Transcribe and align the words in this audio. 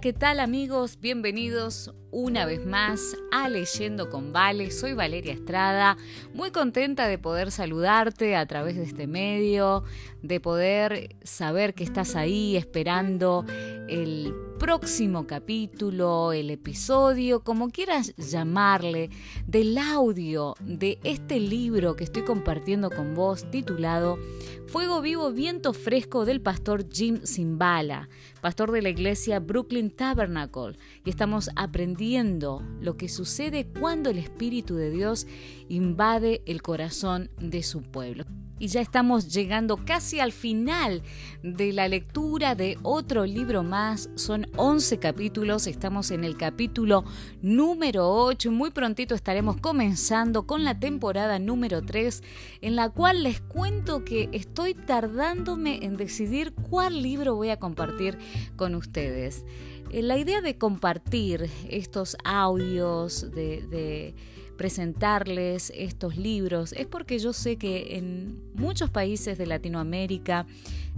¿qué 0.00 0.12
tal 0.12 0.40
amigos? 0.40 0.98
Bienvenidos 1.00 1.94
una 2.10 2.44
vez 2.44 2.66
más 2.66 3.16
a 3.32 3.48
Leyendo 3.48 4.10
con 4.10 4.30
Vale. 4.30 4.70
Soy 4.70 4.92
Valeria 4.92 5.32
Estrada, 5.32 5.96
muy 6.34 6.50
contenta 6.50 7.06
de 7.08 7.16
poder 7.16 7.50
saludarte 7.50 8.36
a 8.36 8.44
través 8.44 8.76
de 8.76 8.84
este 8.84 9.06
medio, 9.06 9.84
de 10.22 10.38
poder 10.38 11.16
saber 11.22 11.72
que 11.72 11.84
estás 11.84 12.14
ahí 12.14 12.56
esperando 12.56 13.46
el 13.88 14.34
próximo 14.58 15.26
capítulo, 15.26 16.32
el 16.32 16.50
episodio, 16.50 17.40
como 17.40 17.68
quieras 17.68 18.14
llamarle, 18.16 19.10
del 19.46 19.76
audio 19.76 20.54
de 20.60 20.98
este 21.04 21.40
libro 21.40 21.94
que 21.94 22.04
estoy 22.04 22.22
compartiendo 22.22 22.90
con 22.90 23.14
vos 23.14 23.50
titulado 23.50 24.18
Fuego 24.66 25.02
Vivo, 25.02 25.30
Viento 25.30 25.72
Fresco 25.72 26.24
del 26.24 26.40
pastor 26.40 26.86
Jim 26.90 27.20
Zimbala, 27.24 28.08
pastor 28.40 28.72
de 28.72 28.82
la 28.82 28.88
iglesia 28.88 29.40
Brooklyn 29.40 29.90
Tabernacle, 29.90 30.76
y 31.04 31.10
estamos 31.10 31.50
aprendiendo 31.54 32.62
lo 32.80 32.96
que 32.96 33.08
sucede 33.08 33.66
cuando 33.78 34.10
el 34.10 34.18
Espíritu 34.18 34.74
de 34.74 34.90
Dios 34.90 35.26
invade 35.68 36.42
el 36.46 36.62
corazón 36.62 37.30
de 37.38 37.62
su 37.62 37.82
pueblo 37.82 38.24
y 38.58 38.68
ya 38.68 38.80
estamos 38.80 39.32
llegando 39.32 39.76
casi 39.84 40.20
al 40.20 40.32
final 40.32 41.02
de 41.42 41.72
la 41.72 41.88
lectura 41.88 42.54
de 42.54 42.78
otro 42.82 43.26
libro 43.26 43.62
más. 43.62 44.08
Son 44.14 44.46
11 44.56 44.98
capítulos, 44.98 45.66
estamos 45.66 46.10
en 46.10 46.24
el 46.24 46.36
capítulo 46.36 47.04
número 47.42 48.10
8 48.10 48.48
y 48.48 48.52
muy 48.52 48.70
prontito 48.70 49.14
estaremos 49.14 49.58
comenzando 49.58 50.46
con 50.46 50.64
la 50.64 50.78
temporada 50.78 51.38
número 51.38 51.82
3 51.82 52.22
en 52.62 52.76
la 52.76 52.88
cual 52.88 53.22
les 53.22 53.40
cuento 53.40 54.04
que 54.04 54.28
estoy 54.32 54.74
tardándome 54.74 55.84
en 55.84 55.96
decidir 55.96 56.52
cuál 56.54 57.02
libro 57.02 57.34
voy 57.34 57.50
a 57.50 57.58
compartir 57.58 58.18
con 58.56 58.74
ustedes. 58.74 59.44
Eh, 59.90 60.02
la 60.02 60.18
idea 60.18 60.40
de 60.40 60.56
compartir 60.56 61.50
estos 61.68 62.16
audios 62.24 63.30
de 63.32 64.14
presentarles 64.56 65.72
estos 65.74 66.16
libros 66.16 66.72
es 66.72 66.86
porque 66.86 67.18
yo 67.18 67.32
sé 67.32 67.56
que 67.56 67.96
en 67.96 68.40
muchos 68.54 68.90
países 68.90 69.38
de 69.38 69.46
Latinoamérica 69.46 70.46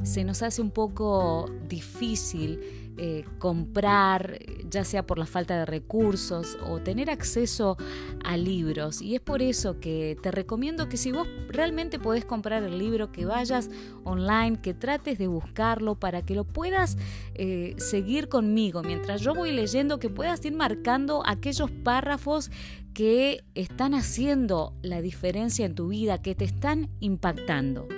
se 0.03 0.25
nos 0.25 0.43
hace 0.43 0.63
un 0.63 0.71
poco 0.71 1.51
difícil 1.69 2.61
eh, 3.01 3.25
comprar, 3.39 4.41
ya 4.69 4.85
sea 4.85 5.07
por 5.07 5.19
la 5.19 5.27
falta 5.27 5.57
de 5.57 5.65
recursos 5.65 6.59
o 6.67 6.81
tener 6.81 7.11
acceso 7.11 7.77
a 8.25 8.37
libros. 8.37 9.01
Y 9.01 9.15
es 9.15 9.21
por 9.21 9.41
eso 9.41 9.79
que 9.79 10.17
te 10.21 10.33
recomiendo 10.33 10.89
que 10.89 10.97
si 10.97 11.13
vos 11.13 11.29
realmente 11.49 12.01
podés 12.01 12.25
comprar 12.25 12.65
el 12.65 12.77
libro, 12.77 13.13
que 13.13 13.25
vayas 13.25 13.71
online, 14.03 14.61
que 14.61 14.75
trates 14.75 15.17
de 15.17 15.29
buscarlo 15.29 15.95
para 15.95 16.23
que 16.23 16.35
lo 16.35 16.43
puedas 16.43 16.99
eh, 17.35 17.77
seguir 17.79 18.29
conmigo 18.29 18.83
mientras 18.83 19.21
yo 19.21 19.33
voy 19.33 19.53
leyendo, 19.53 20.01
que 20.01 20.11
puedas 20.11 20.45
ir 20.45 20.55
marcando 20.55 21.23
aquellos 21.25 21.71
párrafos 21.71 22.51
que 22.95 23.45
están 23.55 23.95
haciendo 23.95 24.75
la 24.83 25.01
diferencia 25.01 25.67
en 25.67 25.75
tu 25.75 25.89
vida, 25.89 26.21
que 26.23 26.35
te 26.35 26.45
están 26.45 26.91
impactando. 27.01 27.89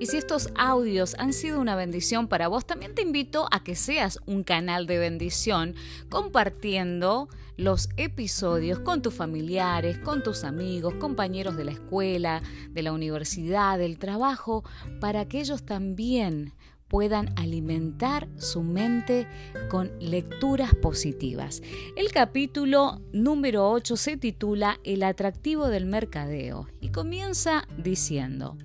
Y 0.00 0.06
si 0.06 0.16
estos 0.16 0.48
audios 0.56 1.14
han 1.18 1.34
sido 1.34 1.60
una 1.60 1.76
bendición 1.76 2.26
para 2.26 2.48
vos, 2.48 2.66
también 2.66 2.94
te 2.94 3.02
invito 3.02 3.46
a 3.50 3.62
que 3.62 3.76
seas 3.76 4.18
un 4.24 4.44
canal 4.44 4.86
de 4.86 4.98
bendición 4.98 5.74
compartiendo 6.08 7.28
los 7.58 7.90
episodios 7.98 8.78
con 8.78 9.02
tus 9.02 9.12
familiares, 9.12 9.98
con 9.98 10.22
tus 10.22 10.44
amigos, 10.44 10.94
compañeros 10.94 11.54
de 11.58 11.64
la 11.64 11.72
escuela, 11.72 12.42
de 12.70 12.82
la 12.82 12.92
universidad, 12.92 13.76
del 13.76 13.98
trabajo, 13.98 14.64
para 15.00 15.28
que 15.28 15.40
ellos 15.40 15.66
también 15.66 16.54
puedan 16.90 17.32
alimentar 17.38 18.28
su 18.36 18.62
mente 18.62 19.28
con 19.70 19.92
lecturas 20.00 20.74
positivas. 20.74 21.62
El 21.96 22.10
capítulo 22.10 23.00
número 23.12 23.70
8 23.70 23.96
se 23.96 24.16
titula 24.16 24.80
El 24.82 25.04
atractivo 25.04 25.68
del 25.68 25.86
mercadeo 25.86 26.66
y 26.80 26.88
comienza 26.88 27.66
diciendo, 27.78 28.58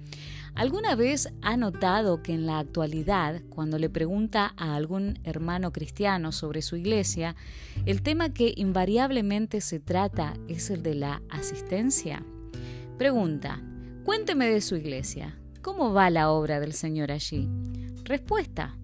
¿Alguna 0.56 0.96
vez 0.96 1.30
ha 1.44 1.56
notado 1.56 2.24
que 2.24 2.34
en 2.34 2.48
la 2.48 2.58
actualidad, 2.58 3.42
cuando 3.50 3.78
le 3.78 3.90
pregunta 3.90 4.54
a 4.58 4.76
algún 4.76 5.20
hermano 5.24 5.72
cristiano 5.72 6.32
sobre 6.32 6.64
su 6.64 6.78
iglesia, 6.78 7.36
el 7.86 8.02
tema 8.02 8.34
que 8.34 8.54
invariablemente 8.56 9.62
se 9.62 9.80
trata 9.80 10.34
es 10.48 10.72
el 10.72 10.82
de 10.82 10.96
la 10.96 11.22
asistencia? 11.30 12.26
Pregunta, 12.98 13.62
cuénteme 14.04 14.48
de 14.48 14.62
su 14.62 14.78
iglesia. 14.78 15.38
¿Cómo 15.62 15.94
va 15.94 16.10
la 16.10 16.32
obra 16.32 16.60
del 16.60 16.74
Señor 16.74 17.12
allí? 17.12 17.50
Respuesta, 18.06 18.78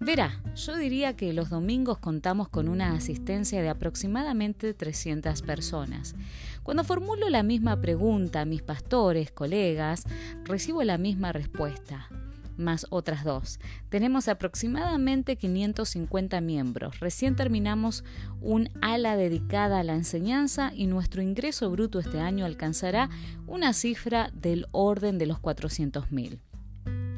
Verá, 0.00 0.42
yo 0.56 0.76
diría 0.76 1.16
que 1.16 1.32
los 1.32 1.48
domingos 1.48 1.98
contamos 1.98 2.48
con 2.48 2.68
una 2.68 2.94
asistencia 2.94 3.62
de 3.62 3.68
aproximadamente 3.68 4.74
300 4.74 5.40
personas. 5.42 6.16
Cuando 6.64 6.82
formulo 6.82 7.30
la 7.30 7.44
misma 7.44 7.80
pregunta 7.80 8.40
a 8.40 8.44
mis 8.44 8.60
pastores, 8.60 9.30
colegas, 9.30 10.04
recibo 10.44 10.82
la 10.82 10.98
misma 10.98 11.32
respuesta, 11.32 12.08
más 12.56 12.86
otras 12.90 13.24
dos. 13.24 13.60
Tenemos 13.88 14.26
aproximadamente 14.26 15.36
550 15.36 16.40
miembros. 16.40 16.98
Recién 16.98 17.36
terminamos 17.36 18.04
un 18.40 18.70
ala 18.82 19.16
dedicada 19.16 19.78
a 19.78 19.84
la 19.84 19.94
enseñanza 19.94 20.72
y 20.74 20.88
nuestro 20.88 21.22
ingreso 21.22 21.70
bruto 21.70 22.00
este 22.00 22.18
año 22.18 22.44
alcanzará 22.44 23.08
una 23.46 23.72
cifra 23.72 24.30
del 24.34 24.66
orden 24.72 25.18
de 25.18 25.26
los 25.26 25.38
400.000 25.38 26.40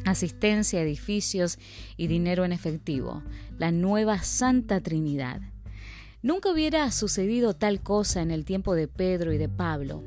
asistencia, 0.06 0.81
edificios 0.81 1.59
y 1.97 2.06
dinero 2.06 2.44
en 2.44 2.53
efectivo, 2.53 3.22
la 3.59 3.72
nueva 3.72 4.22
Santa 4.22 4.81
Trinidad. 4.81 5.41
Nunca 6.22 6.50
hubiera 6.50 6.91
sucedido 6.91 7.55
tal 7.55 7.83
cosa 7.83 8.22
en 8.22 8.31
el 8.31 8.44
tiempo 8.44 8.75
de 8.75 8.89
Pedro 8.89 9.33
y 9.33 9.39
de 9.39 9.49
Pablo. 9.49 10.03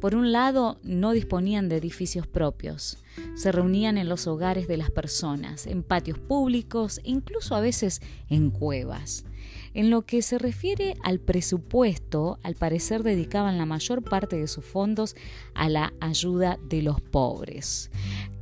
Por 0.00 0.14
un 0.14 0.30
lado, 0.30 0.78
no 0.84 1.12
disponían 1.12 1.68
de 1.68 1.78
edificios 1.78 2.26
propios. 2.28 2.98
Se 3.34 3.50
reunían 3.50 3.98
en 3.98 4.08
los 4.08 4.26
hogares 4.26 4.68
de 4.68 4.76
las 4.76 4.90
personas, 4.90 5.66
en 5.66 5.82
patios 5.82 6.18
públicos, 6.18 7.00
incluso 7.02 7.56
a 7.56 7.60
veces 7.60 8.02
en 8.28 8.50
cuevas. 8.50 9.24
En 9.72 9.90
lo 9.90 10.02
que 10.02 10.22
se 10.22 10.38
refiere 10.38 10.94
al 11.02 11.18
presupuesto, 11.18 12.38
al 12.44 12.54
parecer 12.54 13.02
dedicaban 13.02 13.58
la 13.58 13.66
mayor 13.66 14.04
parte 14.04 14.36
de 14.36 14.46
sus 14.46 14.64
fondos 14.64 15.16
a 15.54 15.68
la 15.68 15.92
ayuda 15.98 16.58
de 16.68 16.82
los 16.82 17.00
pobres. 17.00 17.90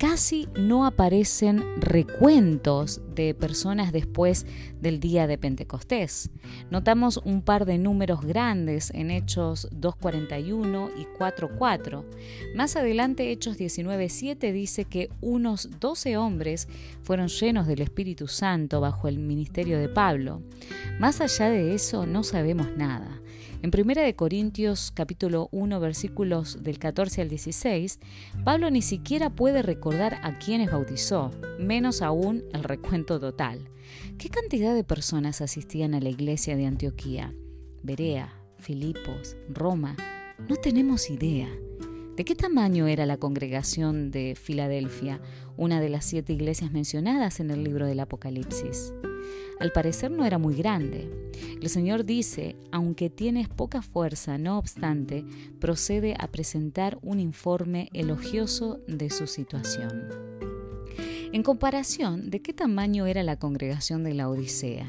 Casi 0.02 0.48
no 0.56 0.84
aparecen 0.84 1.62
recuentos 1.80 3.00
de 3.14 3.34
personas 3.34 3.92
después 3.92 4.46
del 4.80 4.98
día 4.98 5.28
de 5.28 5.38
Pentecostés. 5.38 6.28
Notamos 6.72 7.18
un 7.18 7.40
par 7.40 7.66
de 7.66 7.78
números 7.78 8.22
grandes 8.22 8.90
en 8.94 9.12
Hechos 9.12 9.70
2.41 9.70 10.90
y 10.96 11.04
4.4. 11.04 12.04
Más 12.56 12.74
adelante 12.74 13.30
Hechos 13.30 13.56
19.7 13.56 14.50
dice 14.50 14.86
que 14.86 15.08
unos 15.20 15.70
12 15.78 16.16
hombres 16.16 16.66
fueron 17.04 17.28
llenos 17.28 17.69
del 17.69 17.80
Espíritu 17.80 18.26
Santo 18.26 18.80
bajo 18.80 19.06
el 19.06 19.20
ministerio 19.20 19.78
de 19.78 19.88
Pablo. 19.88 20.42
Más 20.98 21.20
allá 21.20 21.48
de 21.48 21.74
eso 21.74 22.06
no 22.06 22.24
sabemos 22.24 22.76
nada. 22.76 23.22
En 23.62 23.71
1 23.73 24.17
Corintios 24.17 24.91
capítulo 24.91 25.49
1 25.53 25.78
versículos 25.78 26.65
del 26.65 26.81
14 26.81 27.23
al 27.23 27.28
16, 27.28 28.00
Pablo 28.45 28.69
ni 28.73 28.83
siquiera 28.83 29.31
puede 29.31 29.62
recordar 29.62 30.19
a 30.25 30.37
quienes 30.41 30.73
bautizó, 30.73 31.31
menos 31.61 32.03
aún 32.03 32.43
el 32.53 32.65
recuento 32.65 33.21
total. 33.21 33.71
¿Qué 34.19 34.31
cantidad 34.31 34.75
de 34.75 34.83
personas 34.83 35.41
asistían 35.41 35.95
a 35.95 36.00
la 36.00 36.09
iglesia 36.09 36.56
de 36.56 36.67
Antioquía? 36.67 37.37
Berea, 37.84 38.34
Filipos, 38.59 39.37
Roma. 39.49 39.94
No 40.49 40.56
tenemos 40.56 41.09
idea. 41.09 41.49
¿De 42.17 42.25
qué 42.25 42.34
tamaño 42.34 42.89
era 42.89 43.06
la 43.06 43.17
congregación 43.17 44.11
de 44.11 44.35
Filadelfia, 44.35 45.20
una 45.56 45.81
de 45.81 45.88
las 45.88 46.05
siete 46.05 46.32
iglesias 46.32 46.73
mencionadas 46.73 47.38
en 47.38 47.53
el 47.53 47.62
libro 47.62 47.87
del 47.87 48.00
Apocalipsis? 48.00 48.93
Al 49.60 49.72
parecer 49.72 50.10
no 50.10 50.24
era 50.24 50.38
muy 50.38 50.54
grande. 50.54 51.08
El 51.60 51.69
Señor 51.69 52.04
dice, 52.04 52.56
aunque 52.70 53.10
tienes 53.10 53.48
poca 53.48 53.82
fuerza, 53.82 54.38
no 54.38 54.58
obstante, 54.58 55.24
procede 55.60 56.16
a 56.19 56.28
presentar 56.28 56.98
un 57.02 57.20
informe 57.20 57.88
elogioso 57.92 58.80
de 58.88 59.10
su 59.10 59.26
situación. 59.26 60.08
En 61.32 61.42
comparación, 61.42 62.30
¿de 62.30 62.42
qué 62.42 62.52
tamaño 62.52 63.06
era 63.06 63.22
la 63.22 63.38
congregación 63.38 64.04
de 64.04 64.14
la 64.14 64.28
Odisea? 64.28 64.86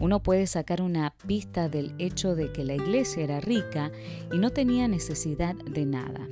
Uno 0.00 0.22
puede 0.22 0.46
sacar 0.46 0.80
una 0.80 1.14
pista 1.26 1.68
del 1.68 1.94
hecho 1.98 2.34
de 2.34 2.50
que 2.50 2.64
la 2.64 2.74
iglesia 2.74 3.22
era 3.22 3.40
rica 3.40 3.92
y 4.32 4.38
no 4.38 4.50
tenía 4.50 4.88
necesidad 4.88 5.54
de 5.54 5.84
nada. 5.84 6.26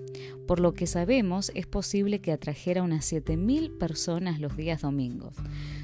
Por 0.46 0.58
lo 0.58 0.72
que 0.72 0.86
sabemos, 0.86 1.52
es 1.54 1.66
posible 1.66 2.20
que 2.20 2.32
atrajera 2.32 2.82
unas 2.82 3.12
7.000 3.12 3.76
personas 3.76 4.40
los 4.40 4.56
días 4.56 4.80
domingos. 4.80 5.34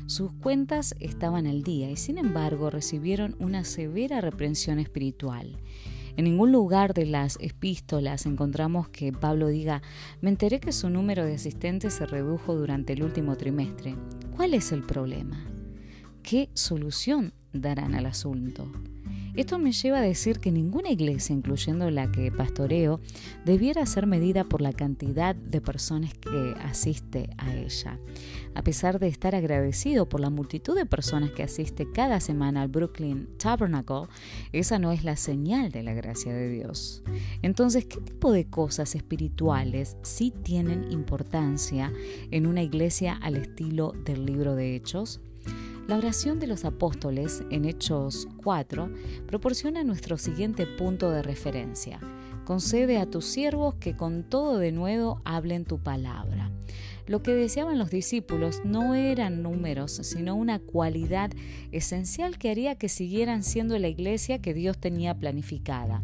Sus 0.06 0.32
cuentas 0.32 0.94
estaban 0.98 1.46
al 1.46 1.62
día 1.62 1.90
y 1.90 1.96
sin 1.96 2.16
embargo 2.16 2.70
recibieron 2.70 3.36
una 3.38 3.64
severa 3.64 4.22
reprensión 4.22 4.78
espiritual. 4.78 5.60
En 6.16 6.24
ningún 6.24 6.52
lugar 6.52 6.94
de 6.94 7.04
las 7.04 7.36
epístolas 7.40 8.24
encontramos 8.24 8.88
que 8.88 9.12
Pablo 9.12 9.48
diga, 9.48 9.82
me 10.22 10.30
enteré 10.30 10.60
que 10.60 10.72
su 10.72 10.88
número 10.88 11.26
de 11.26 11.34
asistentes 11.34 11.94
se 11.94 12.06
redujo 12.06 12.54
durante 12.54 12.94
el 12.94 13.02
último 13.02 13.36
trimestre. 13.36 13.96
¿Cuál 14.34 14.54
es 14.54 14.72
el 14.72 14.82
problema? 14.82 15.44
¿Qué 16.22 16.48
solución 16.54 17.34
darán 17.54 17.94
al 17.94 18.06
asunto. 18.06 18.70
Esto 19.34 19.58
me 19.58 19.72
lleva 19.72 19.98
a 19.98 20.02
decir 20.02 20.38
que 20.38 20.52
ninguna 20.52 20.90
iglesia, 20.90 21.34
incluyendo 21.34 21.90
la 21.90 22.12
que 22.12 22.30
pastoreo, 22.30 23.00
debiera 23.44 23.84
ser 23.84 24.06
medida 24.06 24.44
por 24.44 24.60
la 24.60 24.72
cantidad 24.72 25.34
de 25.34 25.60
personas 25.60 26.14
que 26.14 26.54
asiste 26.62 27.30
a 27.36 27.52
ella. 27.52 27.98
A 28.54 28.62
pesar 28.62 29.00
de 29.00 29.08
estar 29.08 29.34
agradecido 29.34 30.08
por 30.08 30.20
la 30.20 30.30
multitud 30.30 30.76
de 30.76 30.86
personas 30.86 31.32
que 31.32 31.42
asiste 31.42 31.90
cada 31.90 32.20
semana 32.20 32.62
al 32.62 32.68
Brooklyn 32.68 33.28
Tabernacle, 33.36 34.06
esa 34.52 34.78
no 34.78 34.92
es 34.92 35.02
la 35.02 35.16
señal 35.16 35.72
de 35.72 35.82
la 35.82 35.94
gracia 35.94 36.32
de 36.32 36.48
Dios. 36.48 37.02
Entonces, 37.42 37.86
¿qué 37.86 38.00
tipo 38.00 38.30
de 38.30 38.44
cosas 38.44 38.94
espirituales 38.94 39.96
sí 40.02 40.32
tienen 40.44 40.92
importancia 40.92 41.92
en 42.30 42.46
una 42.46 42.62
iglesia 42.62 43.14
al 43.14 43.34
estilo 43.34 43.94
del 44.04 44.26
libro 44.26 44.54
de 44.54 44.76
Hechos? 44.76 45.20
La 45.86 45.98
oración 45.98 46.40
de 46.40 46.46
los 46.46 46.64
apóstoles 46.64 47.44
en 47.50 47.66
Hechos 47.66 48.26
4 48.42 48.90
proporciona 49.26 49.84
nuestro 49.84 50.16
siguiente 50.16 50.66
punto 50.66 51.10
de 51.10 51.22
referencia. 51.22 52.00
Concede 52.46 52.96
a 52.96 53.04
tus 53.04 53.26
siervos 53.26 53.74
que 53.74 53.94
con 53.94 54.22
todo 54.22 54.58
de 54.58 54.72
nuevo 54.72 55.20
hablen 55.26 55.66
tu 55.66 55.78
palabra. 55.82 56.50
Lo 57.06 57.22
que 57.22 57.34
deseaban 57.34 57.78
los 57.78 57.90
discípulos 57.90 58.62
no 58.64 58.94
eran 58.94 59.42
números, 59.42 59.92
sino 59.92 60.34
una 60.36 60.58
cualidad 60.58 61.30
esencial 61.70 62.38
que 62.38 62.50
haría 62.50 62.76
que 62.76 62.88
siguieran 62.88 63.42
siendo 63.42 63.78
la 63.78 63.88
iglesia 63.88 64.40
que 64.40 64.54
Dios 64.54 64.78
tenía 64.78 65.14
planificada. 65.18 66.02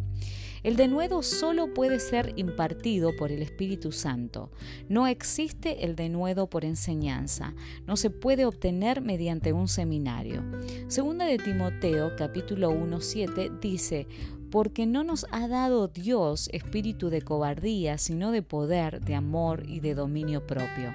El 0.62 0.77
denuedo 0.77 1.23
solo 1.23 1.73
puede 1.73 2.01
ser 2.01 2.35
impartido 2.37 3.17
por 3.17 3.33
el 3.33 3.43
Espíritu 3.43 3.93
Santo. 3.93 4.51
No 4.89 5.07
existe 5.07 5.85
el 5.85 5.97
denuedo 5.97 6.49
por 6.49 6.65
enseñanza. 6.65 7.55
No 7.87 7.97
se 7.97 8.11
puede 8.11 8.45
obtener 8.45 9.01
mediante 9.01 9.53
un 9.53 9.69
seminario. 9.69 10.45
Segunda 10.89 11.25
de 11.25 11.39
Timoteo, 11.39 12.15
capítulo 12.17 12.71
1.7, 12.73 13.59
dice, 13.61 14.07
porque 14.51 14.85
no 14.85 15.05
nos 15.05 15.27
ha 15.31 15.49
dado 15.49 15.89
Dios 15.89 16.51
espíritu 16.53 17.09
de 17.09 17.23
cobardía, 17.23 17.99
sino 17.99 18.33
de 18.33 18.43
poder, 18.43 19.01
de 19.01 19.15
amor 19.15 19.65
y 19.67 19.81
de 19.81 19.95
dominio 19.95 20.47
propio. 20.47 20.95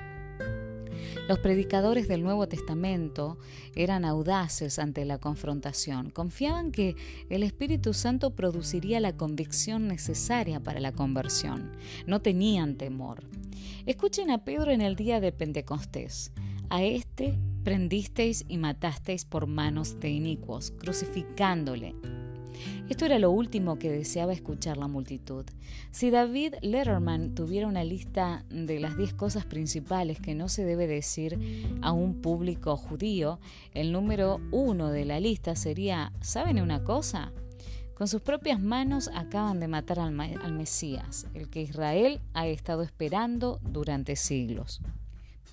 Los 1.28 1.40
predicadores 1.40 2.08
del 2.08 2.24
Nuevo 2.24 2.48
Testamento 2.48 3.38
eran 3.76 4.06
audaces 4.06 4.80
ante 4.80 5.06
la 5.06 5.18
confrontación, 5.18 6.10
confiaban 6.10 6.72
que 6.72 6.96
el 7.30 7.44
Espíritu 7.44 7.94
Santo 7.94 8.36
produciría 8.36 9.00
la 9.00 9.18
convicción 9.18 9.88
necesaria 9.88 10.60
para 10.60 10.80
la 10.80 10.92
conversión, 10.92 11.72
no 12.06 12.22
tenían 12.22 12.76
temor. 12.76 13.24
Escuchen 13.86 14.32
a 14.32 14.44
Pedro 14.44 14.72
en 14.72 14.82
el 14.82 14.96
día 14.96 15.20
de 15.20 15.32
Pentecostés. 15.32 16.32
A 16.70 16.84
este 16.84 17.38
prendisteis 17.64 18.46
y 18.48 18.58
matasteis 18.58 19.26
por 19.26 19.48
manos 19.48 20.00
de 20.00 20.10
inicuos, 20.10 20.72
crucificándole. 20.72 21.96
Esto 22.90 23.06
era 23.06 23.20
lo 23.20 23.32
último 23.32 23.78
que 23.80 23.92
deseaba 23.92 24.34
escuchar 24.34 24.78
la 24.78 24.88
multitud. 24.88 25.46
Si 25.92 26.10
David 26.10 26.56
Letterman 26.62 27.36
tuviera 27.36 27.68
una 27.68 27.84
lista 27.84 28.46
de 28.50 28.80
las 28.80 28.98
10 28.98 29.14
cosas 29.14 29.46
principales 29.46 30.20
que 30.20 30.36
no 30.36 30.50
se 30.50 30.66
debe 30.66 30.88
decir 30.88 31.40
a 31.82 31.92
un 31.92 32.22
público 32.22 32.78
judío, 32.78 33.40
el 33.74 33.92
número 33.92 34.40
uno 34.52 34.92
de 34.92 35.06
la 35.06 35.20
lista 35.20 35.56
sería, 35.56 36.12
¿saben 36.22 36.62
una 36.62 36.84
cosa? 36.84 37.32
Con 37.96 38.08
sus 38.10 38.22
propias 38.22 38.60
manos 38.60 39.10
acaban 39.14 39.62
de 39.62 39.70
matar 39.70 40.00
al, 40.00 40.20
al 40.20 40.54
Mesías, 40.54 41.28
el 41.34 41.50
que 41.50 41.62
Israel 41.62 42.20
ha 42.34 42.46
estado 42.46 42.84
esperando 42.84 43.62
durante 43.64 44.18
siglos. 44.18 44.82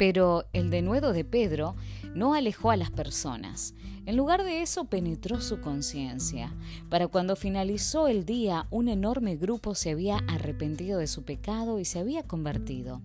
Pero 0.03 0.47
el 0.53 0.69
denuedo 0.69 1.13
de 1.13 1.25
Pedro 1.25 1.77
no 2.13 2.35
alejó 2.35 2.73
a 2.73 2.77
las 2.77 2.91
personas. 2.91 3.73
En 4.05 4.17
lugar 4.17 4.43
de 4.43 4.61
eso 4.61 4.87
penetró 4.87 5.41
su 5.41 5.61
conciencia. 5.61 6.53
Para 6.91 7.07
cuando 7.07 7.37
finalizó 7.37 8.09
el 8.09 8.25
día, 8.25 8.67
un 8.73 8.89
enorme 8.89 9.37
grupo 9.37 9.77
se 9.77 9.91
había 9.91 10.17
arrepentido 10.27 10.99
de 10.99 11.07
su 11.07 11.23
pecado 11.23 11.79
y 11.79 11.85
se 11.85 12.01
había 12.01 12.25
convertido. 12.25 13.01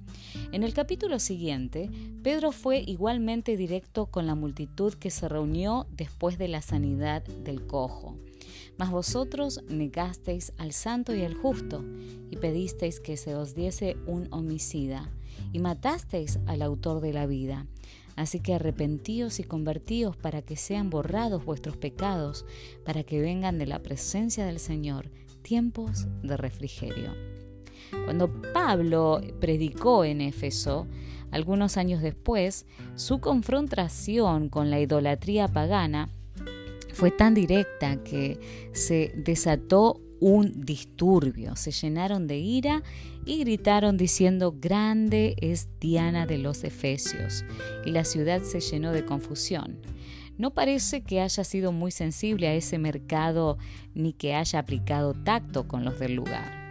En 0.51 0.63
el 0.63 0.73
capítulo 0.73 1.19
siguiente, 1.19 1.91
Pedro 2.23 2.51
fue 2.51 2.79
igualmente 2.79 3.57
directo 3.57 4.07
con 4.07 4.25
la 4.25 4.33
multitud 4.33 4.95
que 4.95 5.11
se 5.11 5.29
reunió 5.29 5.85
después 5.91 6.39
de 6.39 6.47
la 6.47 6.63
sanidad 6.63 7.21
del 7.21 7.67
cojo. 7.67 8.17
Mas 8.79 8.89
vosotros 8.89 9.61
negasteis 9.69 10.51
al 10.57 10.71
santo 10.73 11.13
y 11.13 11.21
al 11.21 11.35
justo, 11.35 11.85
y 12.31 12.37
pedisteis 12.37 12.99
que 12.99 13.17
se 13.17 13.35
os 13.35 13.53
diese 13.53 13.97
un 14.07 14.27
homicida, 14.31 15.11
y 15.51 15.59
matasteis 15.59 16.39
al 16.45 16.61
autor 16.61 17.01
de 17.01 17.13
la 17.13 17.25
vida. 17.25 17.65
Así 18.15 18.39
que 18.39 18.55
arrepentíos 18.55 19.39
y 19.39 19.43
convertíos 19.43 20.17
para 20.17 20.41
que 20.41 20.55
sean 20.55 20.89
borrados 20.89 21.45
vuestros 21.45 21.77
pecados, 21.77 22.45
para 22.83 23.03
que 23.03 23.21
vengan 23.21 23.59
de 23.59 23.67
la 23.67 23.83
presencia 23.83 24.45
del 24.45 24.59
Señor 24.59 25.11
tiempos 25.43 26.07
de 26.23 26.35
refrigerio. 26.35 27.13
Cuando 28.05 28.41
Pablo 28.53 29.21
predicó 29.39 30.03
en 30.03 30.21
Éfeso, 30.21 30.87
algunos 31.31 31.77
años 31.77 32.01
después, 32.01 32.65
su 32.95 33.19
confrontación 33.19 34.49
con 34.49 34.69
la 34.69 34.79
idolatría 34.79 35.47
pagana 35.47 36.09
fue 36.93 37.11
tan 37.11 37.33
directa 37.33 38.03
que 38.03 38.39
se 38.73 39.13
desató 39.15 40.01
un 40.19 40.65
disturbio. 40.65 41.55
Se 41.55 41.71
llenaron 41.71 42.27
de 42.27 42.37
ira 42.37 42.83
y 43.25 43.39
gritaron 43.39 43.97
diciendo, 43.97 44.55
Grande 44.59 45.35
es 45.41 45.67
Diana 45.79 46.25
de 46.25 46.37
los 46.37 46.63
Efesios. 46.63 47.45
Y 47.85 47.91
la 47.91 48.03
ciudad 48.03 48.41
se 48.41 48.59
llenó 48.59 48.91
de 48.91 49.05
confusión. 49.05 49.79
No 50.37 50.51
parece 50.51 51.01
que 51.01 51.21
haya 51.21 51.43
sido 51.43 51.71
muy 51.71 51.91
sensible 51.91 52.47
a 52.47 52.53
ese 52.53 52.77
mercado 52.77 53.57
ni 53.95 54.13
que 54.13 54.35
haya 54.35 54.59
aplicado 54.59 55.13
tacto 55.13 55.67
con 55.67 55.83
los 55.83 55.99
del 55.99 56.13
lugar. 56.13 56.67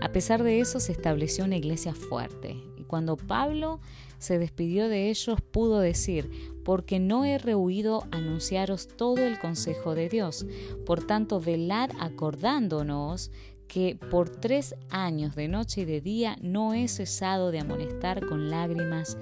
A 0.00 0.10
pesar 0.12 0.42
de 0.42 0.60
eso 0.60 0.80
se 0.80 0.92
estableció 0.92 1.44
una 1.44 1.56
iglesia 1.56 1.94
fuerte 1.94 2.56
y 2.78 2.84
cuando 2.84 3.16
Pablo 3.16 3.80
se 4.18 4.38
despidió 4.38 4.88
de 4.88 5.10
ellos, 5.10 5.40
pudo 5.40 5.80
decir, 5.80 6.30
porque 6.70 7.00
no 7.00 7.24
he 7.24 7.36
rehuido 7.36 8.04
anunciaros 8.12 8.86
todo 8.86 9.16
el 9.26 9.40
consejo 9.40 9.96
de 9.96 10.08
Dios. 10.08 10.46
Por 10.86 11.04
tanto, 11.04 11.40
velad 11.40 11.90
acordándonos 11.98 13.32
que 13.66 13.98
por 14.08 14.30
tres 14.30 14.76
años 14.88 15.34
de 15.34 15.48
noche 15.48 15.80
y 15.80 15.84
de 15.84 16.00
día 16.00 16.36
no 16.40 16.72
he 16.72 16.86
cesado 16.86 17.50
de 17.50 17.58
amonestar 17.58 18.24
con 18.24 18.50
lágrimas 18.50 19.18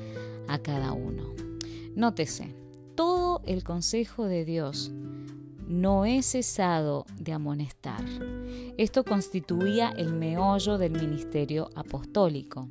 a 0.47 0.59
cada 0.59 0.93
uno. 0.93 1.33
Nótese, 1.97 2.55
todo 2.95 3.41
el 3.47 3.65
consejo 3.65 4.27
de 4.27 4.45
Dios 4.45 4.93
no 5.67 6.05
he 6.05 6.23
cesado 6.23 7.07
de 7.19 7.33
amonestar. 7.33 8.05
Esto 8.77 9.05
constituía 9.05 9.89
el 9.97 10.13
meollo 10.13 10.77
del 10.77 10.93
ministerio 10.93 11.71
apostólico. 11.75 12.69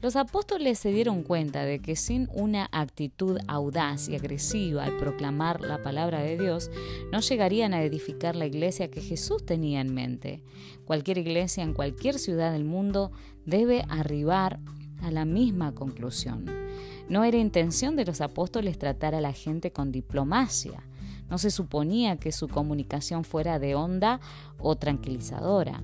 Los 0.00 0.14
apóstoles 0.14 0.78
se 0.78 0.92
dieron 0.92 1.24
cuenta 1.24 1.64
de 1.64 1.80
que 1.80 1.96
sin 1.96 2.28
una 2.32 2.68
actitud 2.70 3.40
audaz 3.48 4.08
y 4.08 4.14
agresiva 4.14 4.84
al 4.84 4.96
proclamar 4.96 5.60
la 5.60 5.82
palabra 5.82 6.20
de 6.22 6.38
Dios, 6.38 6.70
no 7.10 7.18
llegarían 7.18 7.74
a 7.74 7.82
edificar 7.82 8.36
la 8.36 8.46
iglesia 8.46 8.92
que 8.92 9.00
Jesús 9.00 9.44
tenía 9.44 9.80
en 9.80 9.92
mente. 9.92 10.44
Cualquier 10.84 11.18
iglesia 11.18 11.64
en 11.64 11.74
cualquier 11.74 12.20
ciudad 12.20 12.52
del 12.52 12.64
mundo 12.64 13.10
debe 13.44 13.84
arribar 13.88 14.60
a 15.02 15.10
la 15.10 15.24
misma 15.24 15.74
conclusión. 15.74 16.44
No 17.08 17.24
era 17.24 17.38
intención 17.38 17.96
de 17.96 18.04
los 18.04 18.20
apóstoles 18.20 18.78
tratar 18.78 19.16
a 19.16 19.20
la 19.20 19.32
gente 19.32 19.72
con 19.72 19.90
diplomacia. 19.90 20.84
No 21.28 21.38
se 21.38 21.50
suponía 21.50 22.18
que 22.18 22.30
su 22.30 22.46
comunicación 22.46 23.24
fuera 23.24 23.58
de 23.58 23.74
onda 23.74 24.20
o 24.60 24.76
tranquilizadora 24.76 25.82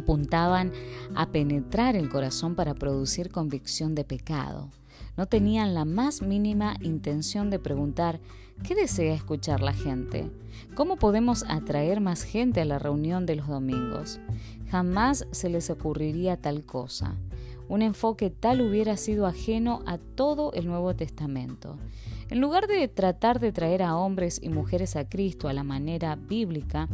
apuntaban 0.00 0.72
a 1.14 1.26
penetrar 1.30 1.96
el 1.96 2.08
corazón 2.08 2.54
para 2.54 2.74
producir 2.74 3.30
convicción 3.30 3.94
de 3.94 4.04
pecado. 4.04 4.68
No 5.16 5.26
tenían 5.26 5.74
la 5.74 5.84
más 5.84 6.22
mínima 6.22 6.76
intención 6.80 7.50
de 7.50 7.58
preguntar 7.58 8.20
¿qué 8.62 8.74
desea 8.74 9.14
escuchar 9.14 9.62
la 9.62 9.72
gente? 9.72 10.30
¿Cómo 10.74 10.96
podemos 10.96 11.44
atraer 11.48 12.00
más 12.00 12.22
gente 12.22 12.60
a 12.60 12.64
la 12.64 12.78
reunión 12.78 13.26
de 13.26 13.36
los 13.36 13.48
domingos? 13.48 14.20
Jamás 14.70 15.26
se 15.30 15.48
les 15.48 15.70
ocurriría 15.70 16.36
tal 16.36 16.64
cosa. 16.64 17.16
Un 17.68 17.82
enfoque 17.82 18.30
tal 18.30 18.60
hubiera 18.60 18.96
sido 18.96 19.26
ajeno 19.26 19.82
a 19.86 19.98
todo 19.98 20.52
el 20.54 20.66
Nuevo 20.66 20.94
Testamento. 20.94 21.76
En 22.30 22.40
lugar 22.40 22.68
de 22.68 22.86
tratar 22.86 23.40
de 23.40 23.50
traer 23.50 23.82
a 23.82 23.96
hombres 23.96 24.38
y 24.40 24.50
mujeres 24.50 24.94
a 24.94 25.08
Cristo 25.08 25.48
a 25.48 25.52
la 25.52 25.64
manera 25.64 26.14
bíblica, 26.14 26.88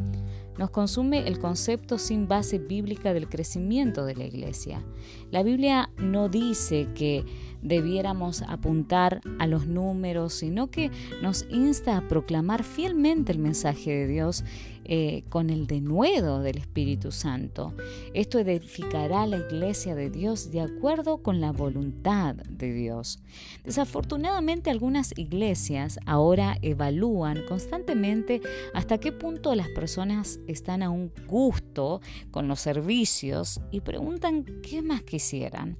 nos 0.56 0.70
consume 0.70 1.28
el 1.28 1.38
concepto 1.38 1.98
sin 1.98 2.26
base 2.26 2.58
bíblica 2.58 3.12
del 3.12 3.28
crecimiento 3.28 4.06
de 4.06 4.14
la 4.14 4.24
iglesia. 4.24 4.82
La 5.30 5.42
Biblia 5.42 5.90
no 5.98 6.30
dice 6.30 6.88
que 6.94 7.26
debiéramos 7.62 8.42
apuntar 8.42 9.20
a 9.38 9.46
los 9.46 9.66
números, 9.66 10.34
sino 10.34 10.70
que 10.70 10.90
nos 11.22 11.46
insta 11.50 11.96
a 11.96 12.08
proclamar 12.08 12.64
fielmente 12.64 13.32
el 13.32 13.38
mensaje 13.38 13.90
de 13.90 14.06
Dios 14.06 14.44
eh, 14.88 15.24
con 15.30 15.50
el 15.50 15.66
denuedo 15.66 16.42
del 16.42 16.58
Espíritu 16.58 17.10
Santo. 17.10 17.74
Esto 18.14 18.38
edificará 18.38 19.26
la 19.26 19.38
iglesia 19.38 19.96
de 19.96 20.10
Dios 20.10 20.52
de 20.52 20.60
acuerdo 20.60 21.24
con 21.24 21.40
la 21.40 21.50
voluntad 21.50 22.36
de 22.36 22.72
Dios. 22.72 23.18
Desafortunadamente 23.64 24.70
algunas 24.70 25.12
iglesias 25.18 25.98
ahora 26.06 26.56
evalúan 26.62 27.40
constantemente 27.48 28.40
hasta 28.74 28.98
qué 28.98 29.10
punto 29.10 29.56
las 29.56 29.70
personas 29.70 30.38
están 30.46 30.84
a 30.84 30.90
un 30.90 31.10
gusto 31.26 32.00
con 32.30 32.46
los 32.46 32.60
servicios 32.60 33.60
y 33.72 33.80
preguntan 33.80 34.44
qué 34.62 34.82
más 34.82 35.02
quisieran. 35.02 35.78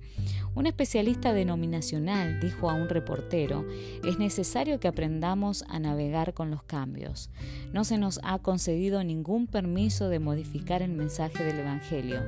Un 0.57 0.65
especialista 0.65 1.35
denominacional 1.35 2.41
dijo 2.41 2.71
a 2.71 2.75
un 2.75 2.89
reportero, 2.89 3.67
es 4.07 4.19
necesario 4.19 4.81
que 4.81 4.89
aprendamos 4.89 5.67
a 5.69 5.79
navegar 5.79 6.33
con 6.33 6.51
los 6.51 6.63
cambios. 6.63 7.29
No 7.75 7.85
se 7.85 7.99
nos 7.99 8.21
ha 8.23 8.39
concedido 8.39 9.05
ningún 9.05 9.49
permiso 9.49 10.09
de 10.09 10.19
modificar 10.19 10.81
el 10.81 10.93
mensaje 10.93 11.45
del 11.45 11.61
Evangelio. 11.61 12.23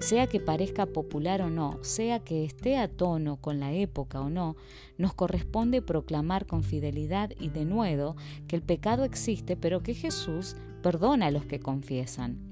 Sea 0.00 0.26
que 0.26 0.40
parezca 0.40 0.86
popular 0.86 1.42
o 1.42 1.48
no, 1.48 1.78
sea 1.82 2.18
que 2.18 2.44
esté 2.44 2.76
a 2.76 2.88
tono 2.88 3.36
con 3.36 3.60
la 3.60 3.72
época 3.72 4.20
o 4.20 4.30
no, 4.30 4.56
nos 4.98 5.14
corresponde 5.14 5.80
proclamar 5.80 6.46
con 6.46 6.64
fidelidad 6.64 7.30
y 7.38 7.50
denuedo 7.50 8.16
que 8.48 8.56
el 8.56 8.62
pecado 8.62 9.04
existe, 9.04 9.54
pero 9.54 9.80
que 9.84 9.94
Jesús 9.94 10.56
perdona 10.82 11.26
a 11.26 11.30
los 11.30 11.44
que 11.44 11.60
confiesan. 11.60 12.49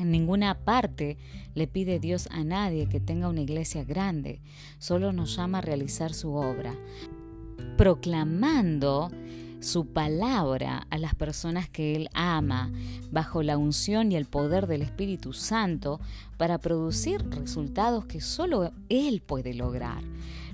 En 0.00 0.10
ninguna 0.10 0.54
parte 0.54 1.18
le 1.54 1.66
pide 1.66 2.00
Dios 2.00 2.26
a 2.30 2.42
nadie 2.42 2.88
que 2.88 3.00
tenga 3.00 3.28
una 3.28 3.42
iglesia 3.42 3.84
grande, 3.84 4.40
solo 4.78 5.12
nos 5.12 5.36
llama 5.36 5.58
a 5.58 5.60
realizar 5.60 6.14
su 6.14 6.32
obra, 6.32 6.74
proclamando 7.76 9.10
su 9.60 9.88
palabra 9.88 10.86
a 10.88 10.96
las 10.96 11.14
personas 11.14 11.68
que 11.68 11.96
Él 11.96 12.08
ama, 12.14 12.72
bajo 13.10 13.42
la 13.42 13.58
unción 13.58 14.10
y 14.10 14.16
el 14.16 14.24
poder 14.24 14.66
del 14.66 14.80
Espíritu 14.80 15.34
Santo, 15.34 16.00
para 16.38 16.56
producir 16.56 17.22
resultados 17.28 18.06
que 18.06 18.22
solo 18.22 18.72
Él 18.88 19.20
puede 19.20 19.52
lograr. 19.52 20.02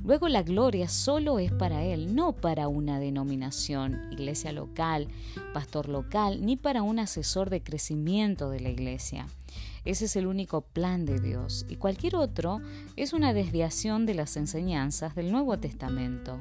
Luego 0.07 0.29
la 0.29 0.45
gloria 0.45 0.89
solo 0.89 1.41
es 1.41 1.51
para 1.51 1.83
Él, 1.83 2.15
no 2.15 2.33
para 2.33 2.69
una 2.69 3.01
denominación, 3.01 3.99
iglesia 4.13 4.53
local, 4.53 5.09
pastor 5.53 5.89
local, 5.89 6.47
ni 6.47 6.57
para 6.57 6.83
un 6.83 7.01
asesor 7.01 7.51
de 7.51 7.61
crecimiento 7.61 8.49
de 8.49 8.61
la 8.61 8.69
iglesia. 8.69 9.27
Ese 9.87 10.07
es 10.07 10.17
el 10.17 10.27
único 10.27 10.63
plan 10.63 11.07
de 11.07 11.21
Dios 11.21 11.65
y 11.69 11.77
cualquier 11.77 12.17
otro 12.17 12.61
es 12.97 13.13
una 13.13 13.33
desviación 13.33 14.05
de 14.05 14.15
las 14.15 14.37
enseñanzas 14.37 15.15
del 15.15 15.31
Nuevo 15.31 15.59
Testamento. 15.59 16.41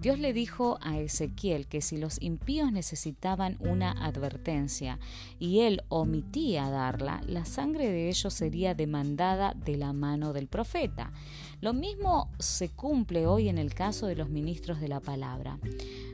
Dios 0.00 0.18
le 0.18 0.32
dijo 0.32 0.78
a 0.82 0.98
Ezequiel 0.98 1.68
que 1.68 1.80
si 1.80 1.96
los 1.96 2.20
impíos 2.20 2.72
necesitaban 2.72 3.56
una 3.60 3.92
advertencia 3.92 4.98
y 5.38 5.60
él 5.60 5.82
omitía 5.90 6.68
darla, 6.70 7.20
la 7.28 7.44
sangre 7.44 7.88
de 7.88 8.08
ellos 8.08 8.34
sería 8.34 8.74
demandada 8.74 9.54
de 9.54 9.76
la 9.76 9.92
mano 9.92 10.32
del 10.32 10.48
profeta. 10.48 11.12
Lo 11.60 11.74
mismo 11.74 12.32
se 12.40 12.68
cumple 12.68 13.28
hoy 13.28 13.48
en 13.48 13.58
el 13.58 13.74
caso 13.74 14.08
de 14.08 14.16
los 14.16 14.28
ministros 14.28 14.80
de 14.80 14.88
la 14.88 14.98
palabra. 14.98 15.60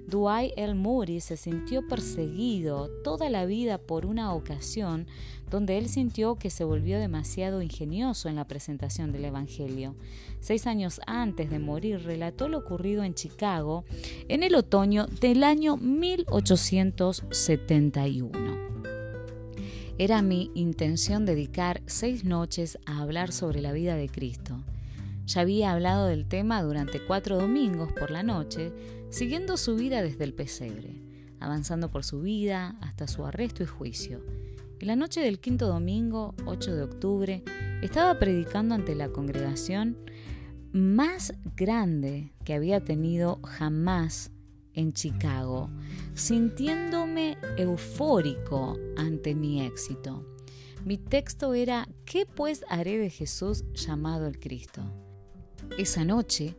Dwight 0.07 0.53
el 0.57 0.75
Moody 0.75 1.21
se 1.21 1.39
sintió 1.39 1.87
perseguido 1.87 2.91
toda 3.03 3.31
la 3.31 3.47
vida 3.47 3.79
por 3.79 4.05
una 4.05 4.35
ocasión 4.35 5.07
donde 5.51 5.79
él 5.79 5.89
sintió 5.89 6.35
que 6.37 6.51
se 6.51 6.65
volvió 6.65 6.99
demasiado 6.99 7.63
ingenioso 7.63 8.29
en 8.29 8.37
la 8.37 8.47
presentación 8.47 9.13
del 9.13 9.25
Evangelio. 9.25 9.95
Seis 10.41 10.67
años 10.67 11.01
antes 11.07 11.49
de 11.51 11.59
morir 11.59 12.03
relató 12.05 12.49
lo 12.49 12.59
ocurrido 12.59 13.05
en 13.05 13.15
Chicago 13.15 13.85
en 14.29 14.43
el 14.43 14.55
otoño 14.55 15.07
del 15.07 15.45
año 15.45 15.77
1871. 15.77 18.69
Era 20.01 20.23
mi 20.23 20.53
intención 20.55 21.27
dedicar 21.27 21.83
seis 21.87 22.25
noches 22.25 22.79
a 22.87 23.03
hablar 23.03 23.33
sobre 23.33 23.61
la 23.61 23.73
vida 23.73 23.97
de 23.97 24.09
Cristo. 24.09 24.63
Ya 25.27 25.41
había 25.41 25.73
hablado 25.73 26.07
del 26.07 26.27
tema 26.27 26.63
durante 26.63 27.05
cuatro 27.05 27.37
domingos 27.37 27.93
por 27.93 28.13
la 28.13 28.23
noche, 28.23 28.73
siguiendo 29.11 29.57
su 29.57 29.75
vida 29.75 30.01
desde 30.01 30.23
el 30.23 30.35
pesebre, 30.35 31.03
avanzando 31.41 31.91
por 31.91 32.05
su 32.05 32.21
vida 32.21 32.77
hasta 32.81 33.09
su 33.09 33.27
arresto 33.27 33.65
y 33.65 33.67
juicio. 33.67 34.23
En 34.81 34.87
la 34.87 34.95
noche 34.95 35.21
del 35.21 35.41
quinto 35.41 35.67
domingo, 35.67 36.37
8 36.47 36.77
de 36.77 36.83
octubre, 36.83 37.43
estaba 37.83 38.17
predicando 38.21 38.77
ante 38.77 38.95
la 38.95 39.09
congregación 39.09 39.99
más 40.73 41.33
grande 41.57 42.33
que 42.45 42.55
había 42.55 42.79
tenido 42.79 43.41
jamás 43.43 44.31
en 44.75 44.93
Chicago, 44.93 45.69
sintiéndome 46.15 47.39
eufórico 47.57 48.79
ante 48.97 49.35
mi 49.35 49.63
éxito. 49.63 50.25
Mi 50.85 50.97
texto 50.97 51.55
era, 51.55 51.89
¿qué 52.05 52.25
pues 52.25 52.65
haré 52.69 52.99
de 52.99 53.11
Jesús 53.11 53.65
llamado 53.75 54.29
el 54.29 54.39
Cristo? 54.39 54.83
Esa 55.77 56.05
noche 56.05 56.57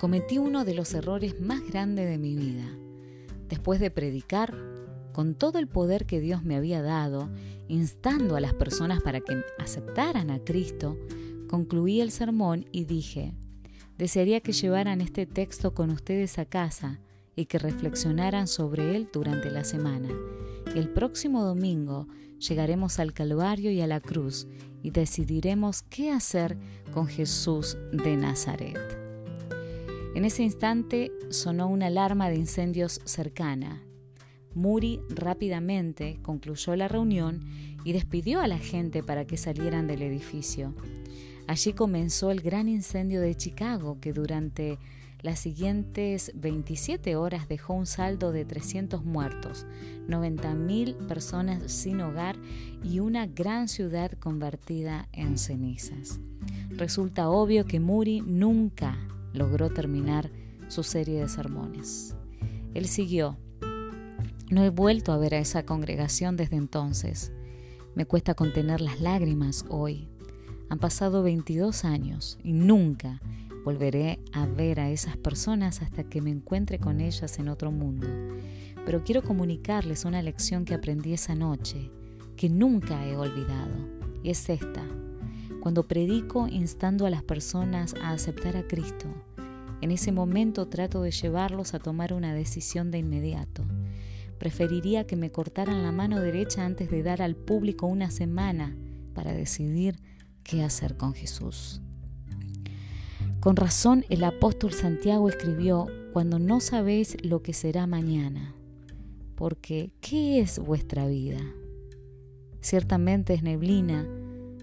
cometí 0.00 0.38
uno 0.38 0.64
de 0.64 0.74
los 0.74 0.92
errores 0.92 1.40
más 1.40 1.64
grandes 1.64 2.08
de 2.10 2.18
mi 2.18 2.34
vida. 2.34 2.66
Después 3.48 3.78
de 3.78 3.92
predicar, 3.92 4.69
con 5.20 5.34
todo 5.34 5.58
el 5.58 5.68
poder 5.68 6.06
que 6.06 6.18
Dios 6.18 6.44
me 6.44 6.56
había 6.56 6.80
dado, 6.80 7.28
instando 7.68 8.36
a 8.36 8.40
las 8.40 8.54
personas 8.54 9.02
para 9.02 9.20
que 9.20 9.36
aceptaran 9.58 10.30
a 10.30 10.38
Cristo, 10.38 10.96
concluí 11.46 12.00
el 12.00 12.10
sermón 12.10 12.64
y 12.72 12.86
dije, 12.86 13.34
desearía 13.98 14.40
que 14.40 14.52
llevaran 14.52 15.02
este 15.02 15.26
texto 15.26 15.74
con 15.74 15.90
ustedes 15.90 16.38
a 16.38 16.46
casa 16.46 17.00
y 17.36 17.44
que 17.44 17.58
reflexionaran 17.58 18.48
sobre 18.48 18.96
él 18.96 19.10
durante 19.12 19.50
la 19.50 19.62
semana. 19.62 20.08
El 20.74 20.88
próximo 20.88 21.44
domingo 21.44 22.08
llegaremos 22.38 22.98
al 22.98 23.12
Calvario 23.12 23.70
y 23.70 23.82
a 23.82 23.86
la 23.86 24.00
cruz 24.00 24.48
y 24.82 24.90
decidiremos 24.90 25.82
qué 25.82 26.12
hacer 26.12 26.56
con 26.94 27.08
Jesús 27.08 27.76
de 27.92 28.16
Nazaret. 28.16 28.78
En 30.14 30.24
ese 30.24 30.44
instante 30.44 31.12
sonó 31.28 31.68
una 31.68 31.88
alarma 31.88 32.30
de 32.30 32.36
incendios 32.36 33.02
cercana. 33.04 33.82
Muri 34.54 35.00
rápidamente 35.08 36.18
concluyó 36.22 36.76
la 36.76 36.88
reunión 36.88 37.40
y 37.84 37.92
despidió 37.92 38.40
a 38.40 38.48
la 38.48 38.58
gente 38.58 39.02
para 39.02 39.26
que 39.26 39.36
salieran 39.36 39.86
del 39.86 40.02
edificio. 40.02 40.74
Allí 41.46 41.72
comenzó 41.72 42.30
el 42.30 42.40
gran 42.40 42.68
incendio 42.68 43.20
de 43.20 43.34
Chicago 43.34 43.98
que 44.00 44.12
durante 44.12 44.78
las 45.22 45.40
siguientes 45.40 46.32
27 46.34 47.16
horas 47.16 47.48
dejó 47.48 47.74
un 47.74 47.86
saldo 47.86 48.32
de 48.32 48.44
300 48.44 49.04
muertos, 49.04 49.66
90.000 50.08 51.06
personas 51.06 51.70
sin 51.70 52.00
hogar 52.00 52.36
y 52.82 53.00
una 53.00 53.26
gran 53.26 53.68
ciudad 53.68 54.12
convertida 54.12 55.08
en 55.12 55.36
cenizas. 55.38 56.20
Resulta 56.70 57.28
obvio 57.28 57.66
que 57.66 57.80
Muri 57.80 58.22
nunca 58.22 58.96
logró 59.34 59.70
terminar 59.70 60.30
su 60.68 60.82
serie 60.82 61.20
de 61.20 61.28
sermones. 61.28 62.14
Él 62.74 62.86
siguió. 62.86 63.36
No 64.50 64.64
he 64.64 64.70
vuelto 64.70 65.12
a 65.12 65.16
ver 65.16 65.34
a 65.34 65.38
esa 65.38 65.64
congregación 65.64 66.36
desde 66.36 66.56
entonces. 66.56 67.32
Me 67.94 68.04
cuesta 68.04 68.34
contener 68.34 68.80
las 68.80 69.00
lágrimas 69.00 69.64
hoy. 69.68 70.08
Han 70.68 70.80
pasado 70.80 71.22
22 71.22 71.84
años 71.84 72.36
y 72.42 72.52
nunca 72.52 73.20
volveré 73.64 74.18
a 74.32 74.46
ver 74.46 74.80
a 74.80 74.90
esas 74.90 75.16
personas 75.16 75.82
hasta 75.82 76.02
que 76.02 76.20
me 76.20 76.30
encuentre 76.30 76.80
con 76.80 77.00
ellas 77.00 77.38
en 77.38 77.48
otro 77.48 77.70
mundo. 77.70 78.08
Pero 78.84 79.04
quiero 79.04 79.22
comunicarles 79.22 80.04
una 80.04 80.20
lección 80.20 80.64
que 80.64 80.74
aprendí 80.74 81.12
esa 81.12 81.36
noche, 81.36 81.92
que 82.36 82.48
nunca 82.48 83.06
he 83.06 83.16
olvidado, 83.16 83.76
y 84.24 84.30
es 84.30 84.48
esta. 84.48 84.84
Cuando 85.60 85.86
predico 85.86 86.48
instando 86.48 87.06
a 87.06 87.10
las 87.10 87.22
personas 87.22 87.94
a 88.02 88.10
aceptar 88.10 88.56
a 88.56 88.66
Cristo, 88.66 89.06
en 89.80 89.92
ese 89.92 90.10
momento 90.10 90.66
trato 90.66 91.02
de 91.02 91.12
llevarlos 91.12 91.72
a 91.72 91.78
tomar 91.78 92.12
una 92.12 92.34
decisión 92.34 92.90
de 92.90 92.98
inmediato. 92.98 93.64
Preferiría 94.40 95.06
que 95.06 95.16
me 95.16 95.30
cortaran 95.30 95.82
la 95.82 95.92
mano 95.92 96.18
derecha 96.18 96.64
antes 96.64 96.90
de 96.90 97.02
dar 97.02 97.20
al 97.20 97.36
público 97.36 97.86
una 97.86 98.10
semana 98.10 98.74
para 99.12 99.34
decidir 99.34 100.00
qué 100.42 100.64
hacer 100.64 100.96
con 100.96 101.12
Jesús. 101.12 101.82
Con 103.40 103.56
razón 103.56 104.06
el 104.08 104.24
apóstol 104.24 104.72
Santiago 104.72 105.28
escribió, 105.28 105.88
cuando 106.14 106.38
no 106.38 106.60
sabéis 106.60 107.18
lo 107.22 107.42
que 107.42 107.52
será 107.52 107.86
mañana, 107.86 108.54
porque 109.34 109.92
¿qué 110.00 110.40
es 110.40 110.58
vuestra 110.58 111.06
vida? 111.06 111.40
Ciertamente 112.62 113.34
es 113.34 113.42
neblina 113.42 114.08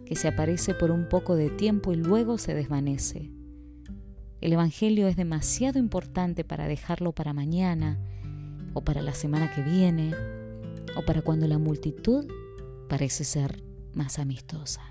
que 0.07 0.15
se 0.15 0.27
aparece 0.27 0.73
por 0.73 0.89
un 0.89 1.07
poco 1.07 1.35
de 1.35 1.51
tiempo 1.51 1.93
y 1.93 1.97
luego 1.97 2.39
se 2.39 2.55
desvanece. 2.55 3.29
El 4.41 4.53
Evangelio 4.53 5.07
es 5.07 5.17
demasiado 5.17 5.77
importante 5.77 6.43
para 6.43 6.67
dejarlo 6.67 7.11
para 7.11 7.33
mañana 7.33 7.99
o 8.77 8.81
para 8.81 9.01
la 9.01 9.15
semana 9.15 9.51
que 9.51 9.63
viene 9.63 10.13
o 10.95 11.03
para 11.03 11.23
cuando 11.23 11.47
la 11.47 11.57
multitud 11.57 12.25
parece 12.87 13.23
ser 13.23 13.63
más 13.93 14.19
amistosa. 14.19 14.81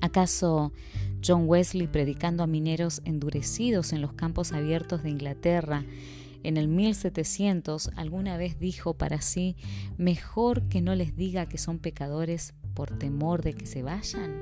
¿Acaso 0.00 0.72
John 1.24 1.44
Wesley 1.46 1.86
predicando 1.86 2.42
a 2.42 2.46
mineros 2.46 3.02
endurecidos 3.04 3.92
en 3.92 4.00
los 4.00 4.14
campos 4.14 4.52
abiertos 4.52 5.02
de 5.02 5.10
Inglaterra 5.10 5.84
en 6.42 6.56
el 6.56 6.68
1700 6.68 7.90
alguna 7.96 8.36
vez 8.36 8.58
dijo 8.58 8.94
para 8.94 9.20
sí, 9.20 9.54
mejor 9.98 10.68
que 10.68 10.80
no 10.80 10.94
les 10.94 11.14
diga 11.14 11.46
que 11.46 11.58
son 11.58 11.78
pecadores 11.78 12.54
por 12.74 12.98
temor 12.98 13.42
de 13.42 13.52
que 13.52 13.66
se 13.66 13.82
vayan. 13.82 14.40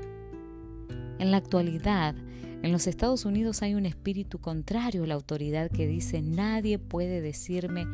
En 1.19 1.29
la 1.29 1.37
actualidad, 1.37 2.15
en 2.63 2.71
los 2.71 2.85
Estados 2.85 3.25
Unidos 3.25 3.63
hay 3.63 3.73
un 3.73 3.85
espíritu 3.85 4.39
contrario 4.39 5.03
a 5.03 5.07
la 5.07 5.15
autoridad 5.15 5.71
que 5.71 5.87
dice 5.87 6.21
nadie 6.21 6.77
puede 6.77 7.19
decirme 7.19 7.87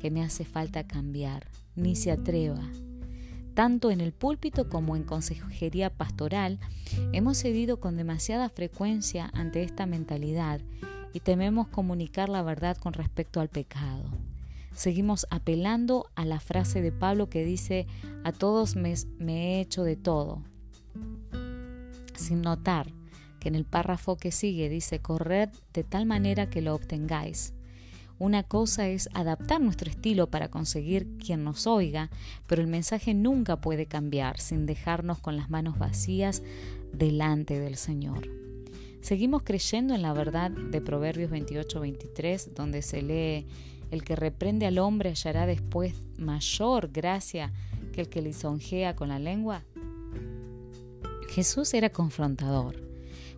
que 0.00 0.10
me 0.10 0.22
hace 0.22 0.44
falta 0.44 0.86
cambiar, 0.86 1.48
ni 1.74 1.96
se 1.96 2.12
atreva. 2.12 2.62
Tanto 3.54 3.90
en 3.90 4.00
el 4.00 4.12
púlpito 4.12 4.68
como 4.68 4.96
en 4.96 5.02
consejería 5.02 5.90
pastoral, 5.90 6.58
hemos 7.12 7.38
cedido 7.38 7.80
con 7.80 7.96
demasiada 7.96 8.48
frecuencia 8.48 9.28
ante 9.34 9.62
esta 9.62 9.86
mentalidad 9.86 10.60
y 11.12 11.20
tememos 11.20 11.68
comunicar 11.68 12.28
la 12.28 12.42
verdad 12.42 12.76
con 12.76 12.92
respecto 12.92 13.40
al 13.40 13.48
pecado. 13.48 14.04
Seguimos 14.72 15.26
apelando 15.30 16.06
a 16.14 16.24
la 16.24 16.40
frase 16.40 16.80
de 16.80 16.92
Pablo 16.92 17.28
que 17.28 17.44
dice, 17.44 17.86
a 18.24 18.32
todos 18.32 18.76
me, 18.76 18.94
he 19.18 19.60
hecho 19.60 19.82
de 19.82 19.96
todo, 19.96 20.42
sin 22.14 22.40
notar 22.40 23.01
que 23.42 23.48
en 23.48 23.56
el 23.56 23.64
párrafo 23.64 24.16
que 24.16 24.30
sigue 24.30 24.68
dice, 24.68 25.00
corred 25.00 25.48
de 25.74 25.82
tal 25.82 26.06
manera 26.06 26.48
que 26.48 26.62
lo 26.62 26.76
obtengáis. 26.76 27.54
Una 28.20 28.44
cosa 28.44 28.86
es 28.86 29.08
adaptar 29.14 29.60
nuestro 29.60 29.90
estilo 29.90 30.30
para 30.30 30.48
conseguir 30.48 31.08
quien 31.18 31.42
nos 31.42 31.66
oiga, 31.66 32.08
pero 32.46 32.62
el 32.62 32.68
mensaje 32.68 33.14
nunca 33.14 33.60
puede 33.60 33.86
cambiar 33.86 34.38
sin 34.38 34.64
dejarnos 34.64 35.18
con 35.18 35.36
las 35.36 35.50
manos 35.50 35.76
vacías 35.76 36.44
delante 36.92 37.58
del 37.58 37.74
Señor. 37.74 38.30
Seguimos 39.00 39.42
creyendo 39.42 39.92
en 39.96 40.02
la 40.02 40.12
verdad 40.12 40.52
de 40.52 40.80
Proverbios 40.80 41.32
28-23, 41.32 42.52
donde 42.54 42.82
se 42.82 43.02
lee, 43.02 43.48
el 43.90 44.04
que 44.04 44.14
reprende 44.14 44.66
al 44.66 44.78
hombre 44.78 45.10
hallará 45.10 45.46
después 45.46 45.94
mayor 46.16 46.92
gracia 46.92 47.52
que 47.92 48.02
el 48.02 48.08
que 48.08 48.22
lisonjea 48.22 48.94
con 48.94 49.08
la 49.08 49.18
lengua. 49.18 49.64
Jesús 51.28 51.74
era 51.74 51.90
confrontador. 51.90 52.91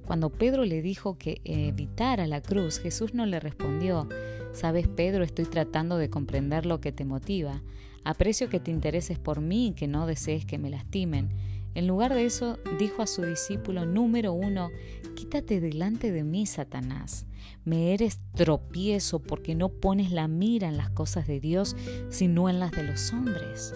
Cuando 0.06 0.30
Pedro 0.30 0.64
le 0.64 0.82
dijo 0.82 1.16
que 1.16 1.40
evitara 1.44 2.26
la 2.26 2.42
cruz, 2.42 2.78
Jesús 2.78 3.14
no 3.14 3.24
le 3.26 3.40
respondió, 3.40 4.08
Sabes, 4.52 4.86
Pedro, 4.86 5.24
estoy 5.24 5.46
tratando 5.46 5.96
de 5.96 6.10
comprender 6.10 6.64
lo 6.64 6.80
que 6.80 6.92
te 6.92 7.04
motiva. 7.04 7.62
Aprecio 8.04 8.48
que 8.48 8.60
te 8.60 8.70
intereses 8.70 9.18
por 9.18 9.40
mí 9.40 9.68
y 9.68 9.72
que 9.72 9.88
no 9.88 10.06
desees 10.06 10.44
que 10.44 10.58
me 10.58 10.70
lastimen. 10.70 11.30
En 11.74 11.88
lugar 11.88 12.14
de 12.14 12.24
eso, 12.24 12.58
dijo 12.78 13.02
a 13.02 13.08
su 13.08 13.22
discípulo 13.22 13.84
número 13.84 14.32
uno, 14.32 14.70
Quítate 15.16 15.60
delante 15.60 16.12
de 16.12 16.22
mí, 16.22 16.46
Satanás. 16.46 17.26
Me 17.64 17.94
eres 17.94 18.20
tropiezo 18.34 19.20
porque 19.20 19.54
no 19.54 19.68
pones 19.70 20.12
la 20.12 20.28
mira 20.28 20.68
en 20.68 20.76
las 20.76 20.90
cosas 20.90 21.26
de 21.26 21.40
Dios, 21.40 21.76
sino 22.10 22.48
en 22.48 22.60
las 22.60 22.72
de 22.72 22.84
los 22.84 23.12
hombres. 23.12 23.74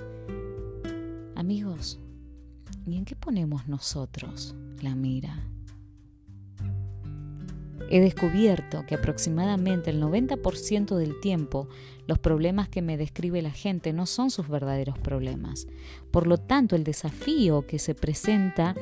Amigos, 1.34 1.98
¿y 2.86 2.96
en 2.96 3.04
qué 3.04 3.16
ponemos 3.16 3.66
nosotros 3.66 4.54
la 4.80 4.94
mira? 4.94 5.48
He 7.90 8.00
descubierto 8.00 8.84
que 8.86 8.96
aproximadamente 8.96 9.88
el 9.90 10.02
90% 10.02 10.94
del 10.96 11.18
tiempo 11.20 11.68
los 12.06 12.18
problemas 12.18 12.68
que 12.68 12.82
me 12.82 12.98
describe 12.98 13.40
la 13.40 13.50
gente 13.50 13.94
no 13.94 14.04
son 14.04 14.30
sus 14.30 14.48
verdaderos 14.48 14.98
problemas. 14.98 15.66
Por 16.10 16.26
lo 16.26 16.36
tanto, 16.36 16.76
el 16.76 16.84
desafío 16.84 17.66
que 17.66 17.78
se 17.78 17.94
presenta 17.94 18.74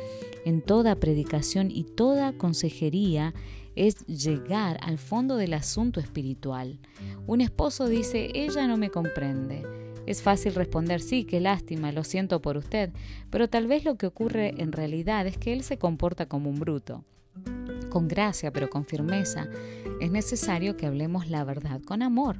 en 0.44 0.60
toda 0.60 0.96
predicación 0.96 1.70
y 1.70 1.84
toda 1.84 2.32
consejería 2.32 3.32
es 3.76 4.04
llegar 4.06 4.78
al 4.82 4.98
fondo 4.98 5.36
del 5.36 5.54
asunto 5.54 6.00
espiritual. 6.00 6.80
Un 7.26 7.40
esposo 7.42 7.88
dice, 7.88 8.30
ella 8.34 8.66
no 8.66 8.76
me 8.76 8.90
comprende. 8.90 9.64
Es 10.06 10.22
fácil 10.22 10.54
responder, 10.54 11.00
sí, 11.00 11.24
qué 11.24 11.40
lástima, 11.40 11.92
lo 11.92 12.02
siento 12.02 12.40
por 12.40 12.56
usted, 12.56 12.92
pero 13.30 13.48
tal 13.48 13.66
vez 13.66 13.84
lo 13.84 13.96
que 13.96 14.06
ocurre 14.06 14.54
en 14.58 14.72
realidad 14.72 15.26
es 15.26 15.36
que 15.36 15.52
él 15.52 15.62
se 15.62 15.78
comporta 15.78 16.26
como 16.26 16.48
un 16.48 16.58
bruto 16.58 17.04
con 17.90 18.08
gracia 18.08 18.52
pero 18.52 18.68
con 18.68 18.84
firmeza, 18.84 19.48
es 20.00 20.10
necesario 20.10 20.76
que 20.76 20.86
hablemos 20.86 21.28
la 21.28 21.44
verdad 21.44 21.80
con 21.82 22.02
amor. 22.02 22.38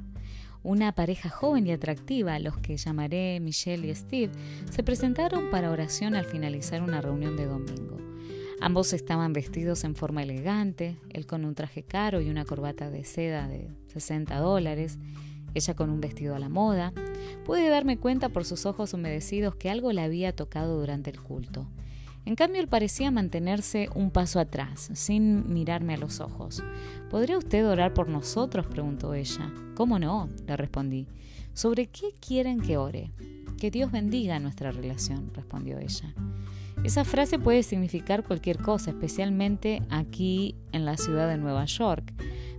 Una 0.63 0.93
pareja 0.93 1.29
joven 1.29 1.65
y 1.67 1.71
atractiva, 1.71 2.39
los 2.39 2.57
que 2.57 2.77
llamaré 2.77 3.39
Michelle 3.39 3.87
y 3.87 3.95
Steve, 3.95 4.31
se 4.69 4.83
presentaron 4.83 5.49
para 5.49 5.71
oración 5.71 6.15
al 6.15 6.25
finalizar 6.25 6.81
una 6.81 7.01
reunión 7.01 7.37
de 7.37 7.45
domingo. 7.45 7.97
Ambos 8.59 8.91
estaban 8.93 9.33
vestidos 9.33 9.83
en 9.83 9.95
forma 9.95 10.23
elegante, 10.23 10.97
él 11.09 11.25
con 11.27 11.45
un 11.45 11.53
traje 11.53 11.83
caro 11.83 12.21
y 12.21 12.29
una 12.29 12.43
corbata 12.43 12.89
de 12.89 13.03
seda 13.03 13.47
de 13.47 13.69
60 13.93 14.35
dólares, 14.39 14.97
ella 15.53 15.75
con 15.75 15.89
un 15.89 16.01
vestido 16.01 16.35
a 16.35 16.39
la 16.39 16.49
moda. 16.49 16.91
Pude 17.45 17.69
darme 17.69 17.97
cuenta 17.97 18.29
por 18.29 18.45
sus 18.45 18.65
ojos 18.65 18.93
humedecidos 18.93 19.55
que 19.55 19.69
algo 19.69 19.91
le 19.91 20.01
había 20.01 20.35
tocado 20.35 20.79
durante 20.79 21.11
el 21.11 21.21
culto. 21.21 21.67
En 22.27 22.35
cambio, 22.35 22.59
él 22.59 22.67
parecía 22.67 23.09
mantenerse 23.09 23.87
un 23.95 24.11
paso 24.11 24.41
atrás, 24.41 24.89
sin 24.93 25.53
mirarme 25.53 25.93
a 25.93 25.97
los 25.97 26.19
ojos. 26.19 26.61
¿Podría 27.09 27.37
usted 27.37 27.65
orar 27.65 27.93
por 27.93 28.09
nosotros? 28.09 28.67
preguntó 28.67 29.13
ella. 29.13 29.49
¿Cómo 29.75 29.97
no? 29.97 30.27
le 30.45 30.57
respondí. 30.57 31.07
¿Sobre 31.53 31.87
qué 31.87 32.13
quieren 32.19 32.59
que 32.59 32.75
ore? 32.75 33.11
Que 33.57 33.71
Dios 33.71 33.93
bendiga 33.93 34.39
nuestra 34.39 34.73
relación, 34.73 35.31
respondió 35.33 35.79
ella. 35.79 36.13
Esa 36.83 37.05
frase 37.05 37.39
puede 37.39 37.63
significar 37.63 38.25
cualquier 38.25 38.57
cosa, 38.57 38.89
especialmente 38.89 39.81
aquí 39.89 40.53
en 40.73 40.83
la 40.83 40.97
ciudad 40.97 41.29
de 41.29 41.37
Nueva 41.37 41.63
York. 41.63 42.13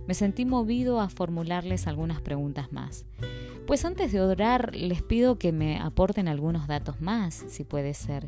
Me 0.07 0.15
sentí 0.15 0.45
movido 0.45 0.99
a 0.99 1.09
formularles 1.09 1.85
algunas 1.85 2.21
preguntas 2.21 2.73
más. 2.73 3.05
Pues 3.67 3.85
antes 3.85 4.11
de 4.11 4.19
orar 4.19 4.75
les 4.75 5.03
pido 5.03 5.37
que 5.37 5.51
me 5.51 5.77
aporten 5.77 6.27
algunos 6.27 6.65
datos 6.65 6.99
más, 7.01 7.45
si 7.49 7.63
puede 7.63 7.93
ser. 7.93 8.25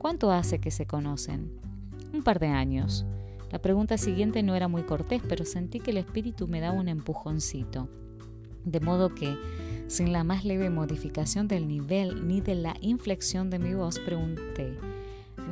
¿Cuánto 0.00 0.32
hace 0.32 0.60
que 0.60 0.70
se 0.70 0.86
conocen? 0.86 1.52
Un 2.14 2.22
par 2.22 2.38
de 2.40 2.46
años. 2.46 3.04
La 3.50 3.60
pregunta 3.60 3.98
siguiente 3.98 4.42
no 4.42 4.54
era 4.54 4.66
muy 4.66 4.84
cortés, 4.84 5.20
pero 5.28 5.44
sentí 5.44 5.78
que 5.78 5.90
el 5.90 5.98
espíritu 5.98 6.48
me 6.48 6.60
daba 6.60 6.78
un 6.78 6.88
empujoncito. 6.88 7.86
De 8.64 8.80
modo 8.80 9.14
que, 9.14 9.36
sin 9.88 10.14
la 10.14 10.24
más 10.24 10.46
leve 10.46 10.70
modificación 10.70 11.48
del 11.48 11.68
nivel 11.68 12.26
ni 12.26 12.40
de 12.40 12.54
la 12.54 12.76
inflexión 12.80 13.50
de 13.50 13.58
mi 13.58 13.74
voz, 13.74 13.98
pregunté, 13.98 14.74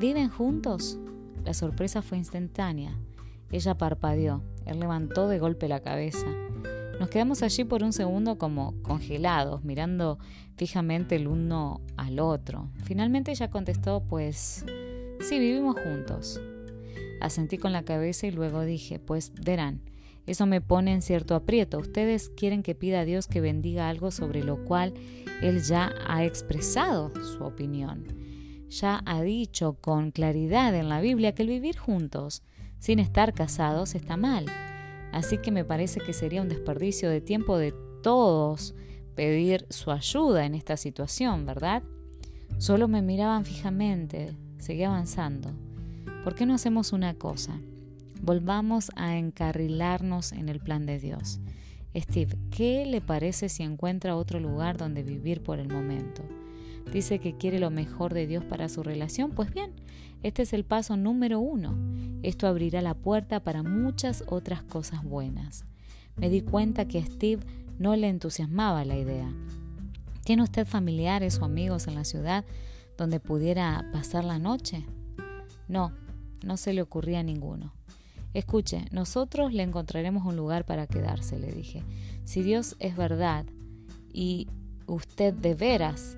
¿viven 0.00 0.30
juntos? 0.30 0.98
La 1.44 1.52
sorpresa 1.52 2.00
fue 2.00 2.16
instantánea. 2.16 2.98
Ella 3.52 3.76
parpadeó. 3.76 4.42
Él 4.64 4.80
levantó 4.80 5.28
de 5.28 5.40
golpe 5.40 5.68
la 5.68 5.80
cabeza. 5.80 6.26
Nos 6.98 7.10
quedamos 7.10 7.42
allí 7.42 7.62
por 7.62 7.84
un 7.84 7.92
segundo 7.92 8.38
como 8.38 8.74
congelados, 8.82 9.62
mirando 9.62 10.18
fijamente 10.56 11.14
el 11.14 11.28
uno 11.28 11.80
al 11.96 12.18
otro. 12.18 12.70
Finalmente 12.82 13.30
ella 13.30 13.50
contestó, 13.50 14.02
pues 14.08 14.64
sí, 15.20 15.38
vivimos 15.38 15.76
juntos. 15.80 16.40
Asentí 17.20 17.56
con 17.56 17.72
la 17.72 17.84
cabeza 17.84 18.26
y 18.26 18.32
luego 18.32 18.62
dije, 18.62 18.98
pues 18.98 19.32
verán, 19.44 19.80
eso 20.26 20.44
me 20.46 20.60
pone 20.60 20.92
en 20.92 21.02
cierto 21.02 21.36
aprieto. 21.36 21.78
Ustedes 21.78 22.30
quieren 22.30 22.64
que 22.64 22.74
pida 22.74 23.00
a 23.00 23.04
Dios 23.04 23.28
que 23.28 23.40
bendiga 23.40 23.88
algo 23.88 24.10
sobre 24.10 24.42
lo 24.42 24.64
cual 24.64 24.92
Él 25.40 25.62
ya 25.62 25.92
ha 26.06 26.24
expresado 26.24 27.12
su 27.24 27.44
opinión. 27.44 28.06
Ya 28.68 29.02
ha 29.06 29.22
dicho 29.22 29.74
con 29.80 30.10
claridad 30.10 30.74
en 30.74 30.88
la 30.88 31.00
Biblia 31.00 31.32
que 31.32 31.42
el 31.42 31.48
vivir 31.48 31.78
juntos, 31.78 32.42
sin 32.78 32.98
estar 32.98 33.32
casados, 33.34 33.94
está 33.94 34.16
mal. 34.16 34.46
Así 35.12 35.38
que 35.38 35.50
me 35.50 35.64
parece 35.64 36.00
que 36.00 36.12
sería 36.12 36.42
un 36.42 36.48
desperdicio 36.48 37.10
de 37.10 37.20
tiempo 37.20 37.58
de 37.58 37.72
todos 38.02 38.74
pedir 39.14 39.66
su 39.70 39.90
ayuda 39.90 40.46
en 40.46 40.54
esta 40.54 40.76
situación, 40.76 41.44
¿verdad? 41.44 41.82
Solo 42.58 42.88
me 42.88 43.02
miraban 43.02 43.44
fijamente, 43.44 44.36
seguí 44.58 44.84
avanzando. 44.84 45.50
¿Por 46.24 46.34
qué 46.34 46.46
no 46.46 46.54
hacemos 46.54 46.92
una 46.92 47.14
cosa? 47.14 47.60
Volvamos 48.20 48.90
a 48.96 49.16
encarrilarnos 49.16 50.32
en 50.32 50.48
el 50.48 50.60
plan 50.60 50.86
de 50.86 50.98
Dios. 50.98 51.40
Steve, 51.96 52.36
¿qué 52.50 52.84
le 52.86 53.00
parece 53.00 53.48
si 53.48 53.62
encuentra 53.62 54.16
otro 54.16 54.40
lugar 54.40 54.76
donde 54.76 55.02
vivir 55.02 55.42
por 55.42 55.58
el 55.58 55.68
momento? 55.68 56.22
Dice 56.92 57.18
que 57.18 57.36
quiere 57.36 57.58
lo 57.58 57.70
mejor 57.70 58.14
de 58.14 58.26
Dios 58.26 58.44
para 58.44 58.68
su 58.68 58.82
relación. 58.82 59.30
Pues 59.32 59.52
bien, 59.52 59.72
este 60.22 60.42
es 60.42 60.52
el 60.52 60.64
paso 60.64 60.96
número 60.96 61.38
uno. 61.38 61.76
Esto 62.22 62.46
abrirá 62.46 62.82
la 62.82 62.94
puerta 62.94 63.40
para 63.40 63.62
muchas 63.62 64.24
otras 64.26 64.62
cosas 64.62 65.04
buenas. 65.04 65.64
Me 66.16 66.30
di 66.30 66.40
cuenta 66.40 66.88
que 66.88 66.98
a 66.98 67.06
Steve 67.06 67.44
no 67.78 67.94
le 67.94 68.08
entusiasmaba 68.08 68.84
la 68.84 68.96
idea. 68.96 69.32
¿Tiene 70.24 70.42
usted 70.42 70.66
familiares 70.66 71.38
o 71.38 71.44
amigos 71.44 71.86
en 71.86 71.94
la 71.94 72.04
ciudad 72.04 72.44
donde 72.96 73.20
pudiera 73.20 73.88
pasar 73.92 74.24
la 74.24 74.38
noche? 74.38 74.84
No, 75.68 75.92
no 76.44 76.56
se 76.56 76.72
le 76.72 76.82
ocurría 76.82 77.20
a 77.20 77.22
ninguno. 77.22 77.72
Escuche, 78.34 78.84
nosotros 78.90 79.54
le 79.54 79.62
encontraremos 79.62 80.26
un 80.26 80.36
lugar 80.36 80.66
para 80.66 80.86
quedarse, 80.86 81.38
le 81.38 81.52
dije. 81.52 81.82
Si 82.24 82.42
Dios 82.42 82.76
es 82.78 82.96
verdad 82.96 83.46
y 84.12 84.48
usted 84.86 85.32
de 85.32 85.54
veras 85.54 86.17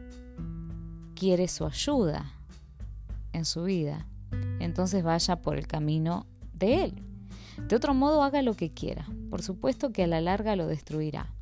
quiere 1.21 1.49
su 1.49 1.67
ayuda 1.67 2.33
en 3.35 3.45
su 3.45 3.65
vida, 3.65 4.07
entonces 4.59 5.05
vaya 5.05 5.37
por 5.37 5.59
el 5.59 5.67
camino 5.67 6.27
de 6.55 6.85
Él. 6.85 6.95
De 7.69 7.77
otro 7.77 7.93
modo, 7.93 8.23
haga 8.23 8.41
lo 8.41 8.55
que 8.55 8.73
quiera. 8.73 9.07
Por 9.29 9.43
supuesto 9.43 9.93
que 9.93 10.05
a 10.05 10.07
la 10.07 10.23
larga 10.23 10.57
lo 10.57 10.67
destruirá. 10.67 11.35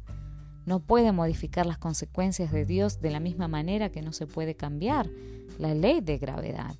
No 0.66 0.80
puede 0.80 1.12
modificar 1.12 1.64
las 1.64 1.78
consecuencias 1.78 2.50
de 2.50 2.64
Dios 2.64 3.00
de 3.00 3.12
la 3.12 3.20
misma 3.20 3.46
manera 3.46 3.90
que 3.90 4.02
no 4.02 4.12
se 4.12 4.26
puede 4.26 4.56
cambiar 4.56 5.08
la 5.60 5.74
ley 5.74 6.00
de 6.00 6.18
gravedad. 6.18 6.74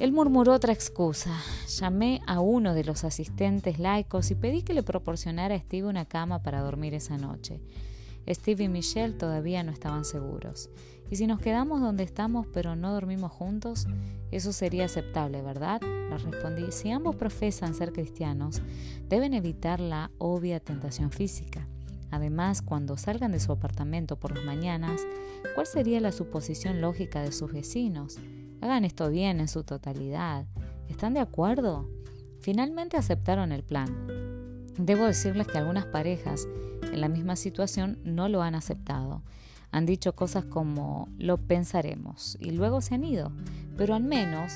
Él 0.00 0.10
murmuró 0.10 0.54
otra 0.54 0.72
excusa. 0.72 1.38
Llamé 1.68 2.20
a 2.26 2.40
uno 2.40 2.74
de 2.74 2.82
los 2.82 3.04
asistentes 3.04 3.78
laicos 3.78 4.32
y 4.32 4.34
pedí 4.34 4.62
que 4.62 4.74
le 4.74 4.82
proporcionara 4.82 5.54
a 5.54 5.60
Steve 5.60 5.86
una 5.86 6.04
cama 6.04 6.42
para 6.42 6.62
dormir 6.62 6.94
esa 6.94 7.16
noche. 7.16 7.60
Steve 8.28 8.64
y 8.64 8.68
Michelle 8.68 9.14
todavía 9.14 9.62
no 9.62 9.70
estaban 9.70 10.04
seguros. 10.04 10.68
¿Y 11.10 11.16
si 11.16 11.26
nos 11.26 11.40
quedamos 11.40 11.80
donde 11.80 12.04
estamos 12.04 12.46
pero 12.52 12.74
no 12.76 12.92
dormimos 12.92 13.32
juntos? 13.32 13.86
Eso 14.30 14.52
sería 14.52 14.86
aceptable, 14.86 15.40
¿verdad? 15.42 15.80
Les 16.10 16.22
respondí. 16.22 16.72
Si 16.72 16.90
ambos 16.90 17.16
profesan 17.16 17.74
ser 17.74 17.92
cristianos, 17.92 18.60
deben 19.08 19.34
evitar 19.34 19.78
la 19.80 20.10
obvia 20.18 20.58
tentación 20.58 21.10
física. 21.10 21.68
Además, 22.10 22.62
cuando 22.62 22.96
salgan 22.96 23.32
de 23.32 23.40
su 23.40 23.52
apartamento 23.52 24.16
por 24.18 24.34
las 24.34 24.44
mañanas, 24.44 25.02
¿cuál 25.54 25.66
sería 25.66 26.00
la 26.00 26.12
suposición 26.12 26.80
lógica 26.80 27.22
de 27.22 27.32
sus 27.32 27.52
vecinos? 27.52 28.18
Hagan 28.60 28.84
esto 28.84 29.10
bien 29.10 29.40
en 29.40 29.48
su 29.48 29.64
totalidad. 29.64 30.46
¿Están 30.88 31.14
de 31.14 31.20
acuerdo? 31.20 31.88
Finalmente 32.40 32.96
aceptaron 32.96 33.52
el 33.52 33.64
plan. 33.64 33.88
Debo 34.78 35.06
decirles 35.06 35.46
que 35.46 35.58
algunas 35.58 35.86
parejas 35.86 36.46
en 36.92 37.00
la 37.00 37.08
misma 37.08 37.36
situación 37.36 37.98
no 38.04 38.28
lo 38.28 38.42
han 38.42 38.54
aceptado. 38.54 39.22
Han 39.76 39.84
dicho 39.84 40.14
cosas 40.14 40.46
como 40.46 41.06
lo 41.18 41.36
pensaremos 41.36 42.38
y 42.40 42.52
luego 42.52 42.80
se 42.80 42.94
han 42.94 43.04
ido. 43.04 43.30
Pero 43.76 43.94
al 43.94 44.04
menos 44.04 44.54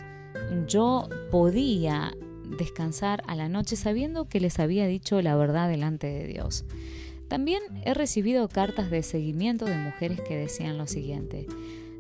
yo 0.67 1.11
podía 1.31 2.17
descansar 2.59 3.23
a 3.27 3.37
la 3.37 3.51
noche 3.51 3.77
sabiendo 3.77 4.31
que 4.31 4.41
les 4.41 4.59
había 4.59 4.87
dicho 4.87 5.21
la 5.21 5.37
verdad 5.37 5.69
delante 5.69 6.07
de 6.07 6.27
Dios. 6.27 6.65
También 7.29 7.61
he 7.85 7.93
recibido 7.93 8.49
cartas 8.49 8.91
de 8.91 9.03
seguimiento 9.03 9.67
de 9.67 9.77
mujeres 9.77 10.23
que 10.23 10.39
decían 10.39 10.79
lo 10.79 10.87
siguiente. 10.87 11.47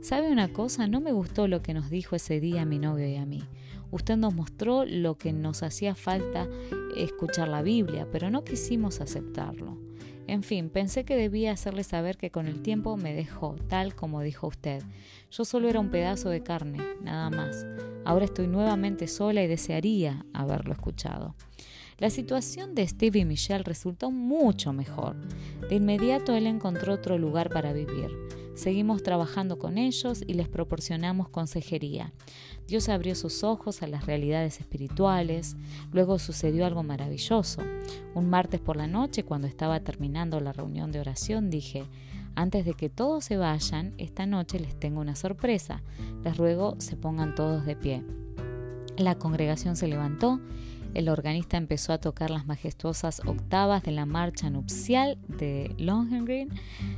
¿Sabe 0.00 0.32
una 0.32 0.48
cosa? 0.48 0.86
No 0.86 1.02
me 1.02 1.12
gustó 1.12 1.46
lo 1.46 1.60
que 1.60 1.74
nos 1.74 1.90
dijo 1.90 2.16
ese 2.16 2.40
día 2.40 2.64
mi 2.64 2.78
novio 2.78 3.06
y 3.06 3.16
a 3.16 3.26
mí. 3.26 3.42
Usted 3.90 4.16
nos 4.16 4.34
mostró 4.34 4.86
lo 4.86 5.18
que 5.18 5.34
nos 5.34 5.62
hacía 5.62 5.94
falta 5.94 6.48
escuchar 6.96 7.48
la 7.48 7.60
Biblia, 7.60 8.08
pero 8.10 8.30
no 8.30 8.44
quisimos 8.44 9.02
aceptarlo. 9.02 9.89
En 10.30 10.44
fin, 10.44 10.70
pensé 10.70 11.04
que 11.04 11.16
debía 11.16 11.50
hacerle 11.50 11.82
saber 11.82 12.16
que 12.16 12.30
con 12.30 12.46
el 12.46 12.62
tiempo 12.62 12.96
me 12.96 13.14
dejó, 13.14 13.56
tal 13.68 13.96
como 13.96 14.20
dijo 14.20 14.46
usted. 14.46 14.80
Yo 15.32 15.44
solo 15.44 15.68
era 15.68 15.80
un 15.80 15.90
pedazo 15.90 16.28
de 16.28 16.40
carne, 16.40 16.78
nada 17.02 17.30
más. 17.30 17.66
Ahora 18.04 18.26
estoy 18.26 18.46
nuevamente 18.46 19.08
sola 19.08 19.42
y 19.42 19.48
desearía 19.48 20.24
haberlo 20.32 20.72
escuchado. 20.72 21.34
La 21.98 22.10
situación 22.10 22.76
de 22.76 22.86
Steve 22.86 23.18
y 23.18 23.24
Michelle 23.24 23.64
resultó 23.64 24.12
mucho 24.12 24.72
mejor. 24.72 25.16
De 25.68 25.74
inmediato 25.74 26.32
él 26.32 26.46
encontró 26.46 26.94
otro 26.94 27.18
lugar 27.18 27.50
para 27.50 27.72
vivir. 27.72 28.16
Seguimos 28.54 29.02
trabajando 29.02 29.58
con 29.58 29.78
ellos 29.78 30.22
y 30.24 30.34
les 30.34 30.48
proporcionamos 30.48 31.28
consejería. 31.28 32.12
Dios 32.70 32.88
abrió 32.88 33.16
sus 33.16 33.42
ojos 33.42 33.82
a 33.82 33.88
las 33.88 34.06
realidades 34.06 34.60
espirituales. 34.60 35.56
Luego 35.90 36.20
sucedió 36.20 36.64
algo 36.64 36.84
maravilloso. 36.84 37.60
Un 38.14 38.30
martes 38.30 38.60
por 38.60 38.76
la 38.76 38.86
noche, 38.86 39.24
cuando 39.24 39.48
estaba 39.48 39.80
terminando 39.80 40.38
la 40.38 40.52
reunión 40.52 40.92
de 40.92 41.00
oración, 41.00 41.50
dije, 41.50 41.88
antes 42.36 42.64
de 42.64 42.74
que 42.74 42.88
todos 42.88 43.24
se 43.24 43.36
vayan, 43.36 43.92
esta 43.98 44.24
noche 44.24 44.60
les 44.60 44.78
tengo 44.78 45.00
una 45.00 45.16
sorpresa. 45.16 45.82
Les 46.22 46.36
ruego 46.36 46.76
se 46.78 46.96
pongan 46.96 47.34
todos 47.34 47.66
de 47.66 47.74
pie. 47.74 48.04
La 48.96 49.16
congregación 49.16 49.74
se 49.74 49.88
levantó 49.88 50.40
el 50.94 51.08
organista 51.08 51.56
empezó 51.56 51.92
a 51.92 51.98
tocar 51.98 52.30
las 52.30 52.46
majestuosas 52.46 53.20
octavas 53.26 53.82
de 53.82 53.92
la 53.92 54.06
marcha 54.06 54.50
nupcial 54.50 55.18
de 55.28 55.74
Lohengrin. 55.78 56.48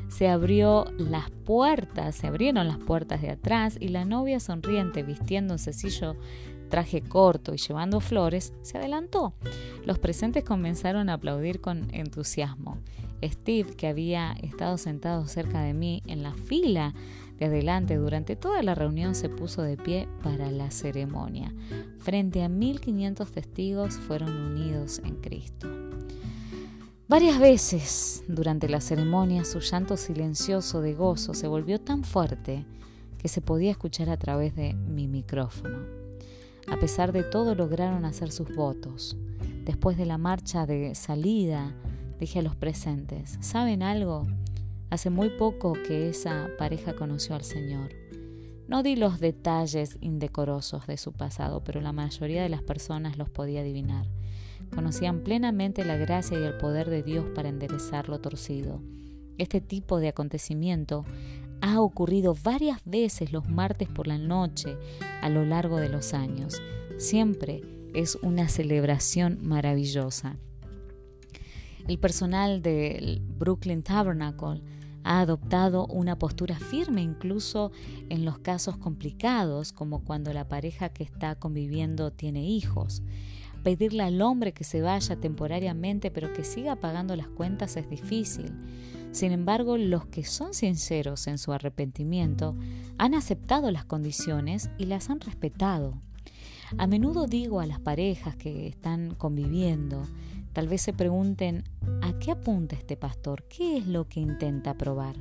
Se 0.09 0.29
abrió 0.29 0.87
las 0.99 1.31
puertas, 1.31 2.17
se 2.17 2.27
abrieron 2.27 2.69
las 2.69 2.79
puertas 2.79 3.23
de 3.23 3.31
atrás 3.31 3.77
y 3.81 3.89
la 3.89 4.05
novia 4.05 4.41
sonriente, 4.41 5.03
vistiendo 5.03 5.55
un 5.55 5.59
sencillo 5.59 6.17
traje 6.69 7.03
corto 7.03 7.53
y 7.53 7.59
llevando 7.59 8.01
flores, 8.01 8.55
se 8.63 8.79
adelantó. 8.79 9.35
Los 9.85 9.99
presentes 9.99 10.43
comenzaron 10.43 11.11
a 11.11 11.15
aplaudir 11.15 11.61
con 11.61 11.95
entusiasmo. 11.95 12.79
Steve, 13.23 13.75
que 13.77 13.87
había 13.87 14.33
estado 14.43 14.79
sentado 14.79 15.27
cerca 15.27 15.61
de 15.61 15.75
mí 15.75 16.03
en 16.07 16.23
la 16.23 16.33
fila 16.33 16.95
de 17.43 17.49
adelante 17.49 17.97
durante 17.97 18.37
toda 18.37 18.63
la 18.63 18.77
reunión, 18.77 19.17
se 19.17 19.29
puso 19.29 19.63
de 19.63 19.77
pie 19.77 20.09
para 20.23 20.53
la 20.53 20.71
ceremonia. 20.71 21.53
Frente 21.99 22.45
a 22.45 22.49
1500 22.49 23.33
testigos 23.33 23.97
fueron 23.97 24.31
unidos 24.31 25.01
en 25.05 25.17
Cristo. 25.17 25.69
Varias 27.09 27.41
veces 27.41 28.23
durante 28.29 28.69
la 28.69 28.81
ceremonia 28.81 29.45
su 29.45 29.59
llanto 29.59 29.97
silencioso 29.97 30.81
de 30.81 30.95
gozo 30.95 31.35
se 31.35 31.49
volvió 31.49 31.81
tan 31.81 32.05
fuerte 32.05 32.65
que 33.19 33.27
se 33.27 33.41
podía 33.41 33.73
escuchar 33.73 34.09
a 34.09 34.17
través 34.17 34.55
de 34.55 34.75
mi 34.75 35.09
micrófono. 35.09 35.79
A 36.69 36.77
pesar 36.77 37.11
de 37.11 37.25
todo 37.25 37.57
lograron 37.57 38.05
hacer 38.05 38.31
sus 38.31 38.55
votos. 38.55 39.17
Después 39.65 39.97
de 39.97 40.07
la 40.07 40.17
marcha 40.17 40.65
de 40.65 40.95
salida, 40.95 41.75
dije 42.21 42.39
a 42.39 42.43
los 42.43 42.55
presentes, 42.55 43.37
¿saben 43.41 43.83
algo? 43.83 44.29
Hace 44.93 45.09
muy 45.09 45.31
poco 45.31 45.73
que 45.73 46.11
esa 46.11 46.51
pareja 46.59 46.95
conoció 46.95 47.35
al 47.35 47.45
Señor. 47.45 47.95
No 48.69 48.83
di 48.83 48.95
los 48.95 49.21
detalles 49.21 49.97
indecorosos 50.03 50.87
de 50.87 50.99
su 50.99 51.15
pasado, 51.15 51.65
pero 51.65 51.81
la 51.81 51.93
mayoría 51.93 52.43
de 52.43 52.51
las 52.51 52.63
personas 52.63 53.17
los 53.17 53.31
podía 53.31 53.63
adivinar. 53.63 54.07
Conocían 54.75 55.21
plenamente 55.21 55.87
la 55.87 55.97
gracia 55.97 56.39
y 56.39 56.43
el 56.43 56.59
poder 56.59 56.91
de 56.91 57.03
Dios 57.03 57.25
para 57.35 57.49
enderezar 57.49 58.11
lo 58.11 58.21
torcido. 58.21 58.83
Este 59.39 59.63
tipo 59.63 59.99
de 59.99 60.09
acontecimiento 60.09 61.07
ha 61.63 61.81
ocurrido 61.81 62.37
varias 62.45 62.83
veces 62.85 63.33
los 63.33 63.49
martes 63.49 63.89
por 63.89 64.07
la 64.07 64.19
noche 64.19 64.77
a 65.23 65.31
lo 65.31 65.47
largo 65.47 65.79
de 65.79 65.89
los 65.89 66.13
años. 66.13 66.61
Siempre 66.99 67.63
es 67.95 68.17
una 68.17 68.47
celebración 68.51 69.39
maravillosa. 69.41 70.37
El 71.89 71.99
personal 71.99 72.61
del 72.61 73.23
Brooklyn 73.23 73.83
Tabernacle 73.83 74.61
ha 75.05 75.21
adoptado 75.21 75.87
una 75.87 76.19
postura 76.19 76.59
firme 76.59 77.03
incluso 77.03 77.73
en 78.09 78.25
los 78.25 78.39
casos 78.39 78.77
complicados, 78.77 79.73
como 79.73 80.05
cuando 80.05 80.33
la 80.33 80.49
pareja 80.49 80.89
que 80.89 81.05
está 81.05 81.35
conviviendo 81.35 82.13
tiene 82.13 82.45
hijos. 82.45 83.03
Pedirle 83.63 84.03
al 84.03 84.21
hombre 84.23 84.53
que 84.53 84.65
se 84.65 84.83
vaya 84.83 85.17
temporariamente 85.17 86.11
pero 86.11 86.33
que 86.33 86.45
siga 86.45 86.77
pagando 86.77 87.15
las 87.15 87.29
cuentas 87.29 87.77
es 87.77 87.89
difícil. 87.89 88.53
Sin 89.13 89.31
embargo, 89.31 89.77
los 89.77 90.07
que 90.07 90.25
son 90.25 90.55
sinceros 90.55 91.27
en 91.27 91.39
su 91.39 91.53
arrepentimiento 91.53 92.57
han 92.99 93.15
aceptado 93.15 93.71
las 93.71 93.85
condiciones 93.85 94.71
y 94.79 94.87
las 94.87 95.11
han 95.11 95.21
respetado. 95.21 96.01
A 96.79 96.87
menudo 96.87 97.27
digo 97.27 97.61
a 97.61 97.67
las 97.67 97.79
parejas 97.79 98.35
que 98.37 98.67
están 98.67 99.15
conviviendo, 99.15 100.03
Tal 100.53 100.69
vez 100.69 100.83
se 100.83 100.93
pregunten, 100.93 101.65
¿a 102.03 102.19
qué 102.19 102.31
apunta 102.31 102.77
este 102.77 102.97
pastor? 102.97 103.45
¿Qué 103.45 103.79
es 103.79 103.87
lo 103.87 104.07
que 104.07 104.21
intenta 104.21 104.75
probar? 104.75 105.17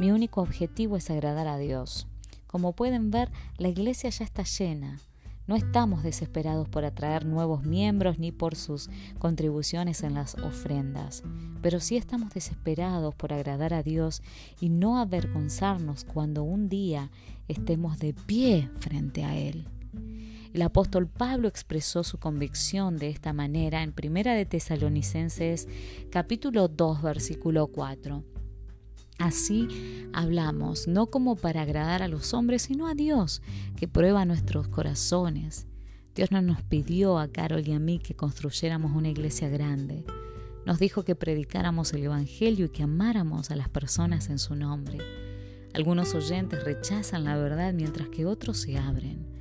Mi 0.00 0.10
único 0.10 0.42
objetivo 0.42 0.96
es 0.96 1.08
agradar 1.08 1.46
a 1.46 1.56
Dios. 1.56 2.08
Como 2.48 2.72
pueden 2.72 3.10
ver, 3.10 3.30
la 3.58 3.68
iglesia 3.68 4.10
ya 4.10 4.24
está 4.24 4.42
llena. 4.42 4.98
No 5.46 5.54
estamos 5.54 6.02
desesperados 6.02 6.68
por 6.68 6.84
atraer 6.84 7.24
nuevos 7.24 7.64
miembros 7.64 8.18
ni 8.18 8.32
por 8.32 8.56
sus 8.56 8.90
contribuciones 9.20 10.02
en 10.02 10.14
las 10.14 10.34
ofrendas, 10.34 11.22
pero 11.62 11.78
sí 11.78 11.96
estamos 11.96 12.34
desesperados 12.34 13.14
por 13.14 13.32
agradar 13.32 13.72
a 13.72 13.84
Dios 13.84 14.22
y 14.60 14.70
no 14.70 14.98
avergonzarnos 14.98 16.04
cuando 16.04 16.42
un 16.42 16.68
día 16.68 17.12
estemos 17.46 18.00
de 18.00 18.12
pie 18.12 18.68
frente 18.80 19.22
a 19.22 19.36
Él. 19.36 19.68
El 20.52 20.62
apóstol 20.62 21.08
Pablo 21.08 21.48
expresó 21.48 22.04
su 22.04 22.18
convicción 22.18 22.96
de 22.96 23.08
esta 23.08 23.32
manera 23.32 23.82
en 23.82 23.92
Primera 23.92 24.34
de 24.34 24.46
Tesalonicenses 24.46 25.68
capítulo 26.10 26.68
2 26.68 27.02
versículo 27.02 27.66
4. 27.68 28.24
Así 29.18 29.68
hablamos, 30.12 30.88
no 30.88 31.06
como 31.06 31.36
para 31.36 31.62
agradar 31.62 32.02
a 32.02 32.08
los 32.08 32.34
hombres, 32.34 32.62
sino 32.62 32.86
a 32.86 32.94
Dios, 32.94 33.42
que 33.76 33.88
prueba 33.88 34.24
nuestros 34.24 34.68
corazones. 34.68 35.66
Dios 36.14 36.30
no 36.30 36.40
nos 36.42 36.62
pidió 36.62 37.18
a 37.18 37.28
Carol 37.28 37.66
y 37.66 37.72
a 37.72 37.78
mí 37.78 37.98
que 37.98 38.14
construyéramos 38.14 38.94
una 38.94 39.08
iglesia 39.08 39.48
grande. 39.48 40.04
Nos 40.64 40.78
dijo 40.78 41.04
que 41.04 41.14
predicáramos 41.14 41.92
el 41.92 42.04
Evangelio 42.04 42.66
y 42.66 42.70
que 42.70 42.82
amáramos 42.82 43.50
a 43.50 43.56
las 43.56 43.68
personas 43.68 44.28
en 44.28 44.38
su 44.38 44.54
nombre. 44.54 44.98
Algunos 45.74 46.14
oyentes 46.14 46.64
rechazan 46.64 47.24
la 47.24 47.36
verdad 47.36 47.72
mientras 47.74 48.08
que 48.08 48.26
otros 48.26 48.58
se 48.58 48.78
abren. 48.78 49.35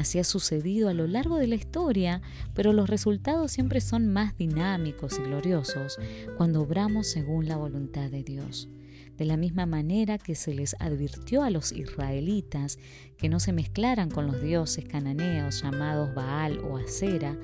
Así 0.00 0.18
ha 0.18 0.24
sucedido 0.24 0.88
a 0.88 0.94
lo 0.94 1.06
largo 1.06 1.36
de 1.36 1.46
la 1.46 1.56
historia, 1.56 2.22
pero 2.54 2.72
los 2.72 2.88
resultados 2.88 3.52
siempre 3.52 3.82
son 3.82 4.10
más 4.10 4.34
dinámicos 4.34 5.18
y 5.18 5.22
gloriosos 5.24 5.98
cuando 6.38 6.62
obramos 6.62 7.06
según 7.06 7.46
la 7.46 7.58
voluntad 7.58 8.10
de 8.10 8.24
Dios. 8.24 8.70
De 9.18 9.26
la 9.26 9.36
misma 9.36 9.66
manera 9.66 10.16
que 10.16 10.36
se 10.36 10.54
les 10.54 10.74
advirtió 10.80 11.42
a 11.42 11.50
los 11.50 11.72
israelitas 11.72 12.78
que 13.18 13.28
no 13.28 13.40
se 13.40 13.52
mezclaran 13.52 14.10
con 14.10 14.26
los 14.26 14.40
dioses 14.40 14.86
cananeos 14.86 15.60
llamados 15.60 16.14
Baal 16.14 16.60
o 16.60 16.78
Acera, 16.78 17.38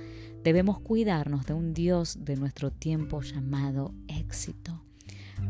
Debemos 0.46 0.78
cuidarnos 0.78 1.44
de 1.44 1.54
un 1.54 1.74
Dios 1.74 2.24
de 2.24 2.36
nuestro 2.36 2.70
tiempo 2.70 3.20
llamado 3.20 3.92
éxito. 4.06 4.85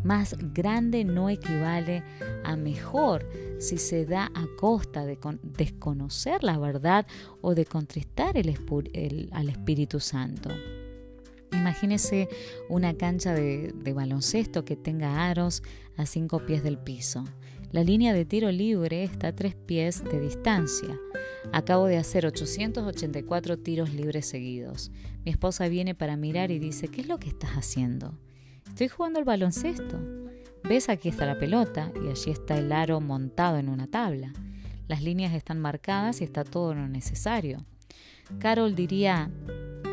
Más 0.05 0.37
grande 0.53 1.05
no 1.05 1.29
equivale 1.31 2.03
a 2.45 2.57
mejor 2.57 3.29
si 3.59 3.79
se 3.79 4.07
da 4.07 4.31
a 4.35 4.47
costa 4.59 5.05
de 5.05 5.19
desconocer 5.43 6.45
la 6.45 6.59
verdad 6.59 7.07
o 7.41 7.55
de 7.55 7.65
contristar 7.65 8.37
al 8.37 9.49
Espíritu 9.49 10.01
Santo. 10.01 10.51
Imagínese 11.53 12.29
una 12.69 12.95
cancha 12.95 13.35
de, 13.35 13.73
baloncesto 13.95 14.65
que 14.65 14.77
tenga 14.77 15.29
aros 15.29 15.63
a 15.97 16.07
cinco 16.07 16.45
pies 16.45 16.63
del 16.63 16.79
piso. 16.79 17.25
La 17.73 17.83
línea 17.83 18.13
de 18.15 18.25
tiro 18.25 18.51
libre 18.51 19.03
está 19.05 19.29
a 19.29 19.35
tres 19.35 19.55
pies 19.55 20.05
de 20.05 20.21
distancia. 20.21 20.99
Acabo 21.53 21.87
de 21.87 21.97
hacer 21.97 22.27
884 22.27 23.59
tiros 23.59 23.93
libres 23.93 24.27
seguidos. 24.27 24.91
Mi 25.25 25.31
esposa 25.31 25.69
viene 25.69 25.95
para 25.95 26.17
mirar 26.17 26.51
y 26.51 26.59
dice, 26.59 26.89
¿qué 26.89 27.01
es 27.01 27.09
lo 27.09 27.19
que 27.19 27.29
estás 27.29 27.51
haciendo? 27.51 28.19
Estoy 28.77 28.89
jugando 28.89 29.19
al 29.19 29.25
baloncesto. 29.25 29.99
Ves, 30.63 30.91
aquí 30.91 31.09
está 31.09 31.25
la 31.25 31.39
pelota 31.39 31.91
y 31.95 32.11
allí 32.11 32.31
está 32.31 32.59
el 32.59 32.71
aro 32.71 33.01
montado 33.01 33.57
en 33.57 33.71
una 33.71 33.87
tabla. 33.87 34.35
Las 34.87 35.03
líneas 35.03 35.33
están 35.33 35.59
marcadas 35.59 36.21
y 36.21 36.25
está 36.25 36.45
todo 36.45 36.75
lo 36.75 36.87
necesario. 36.87 37.65
Carol 38.39 38.75
diría, 38.75 39.31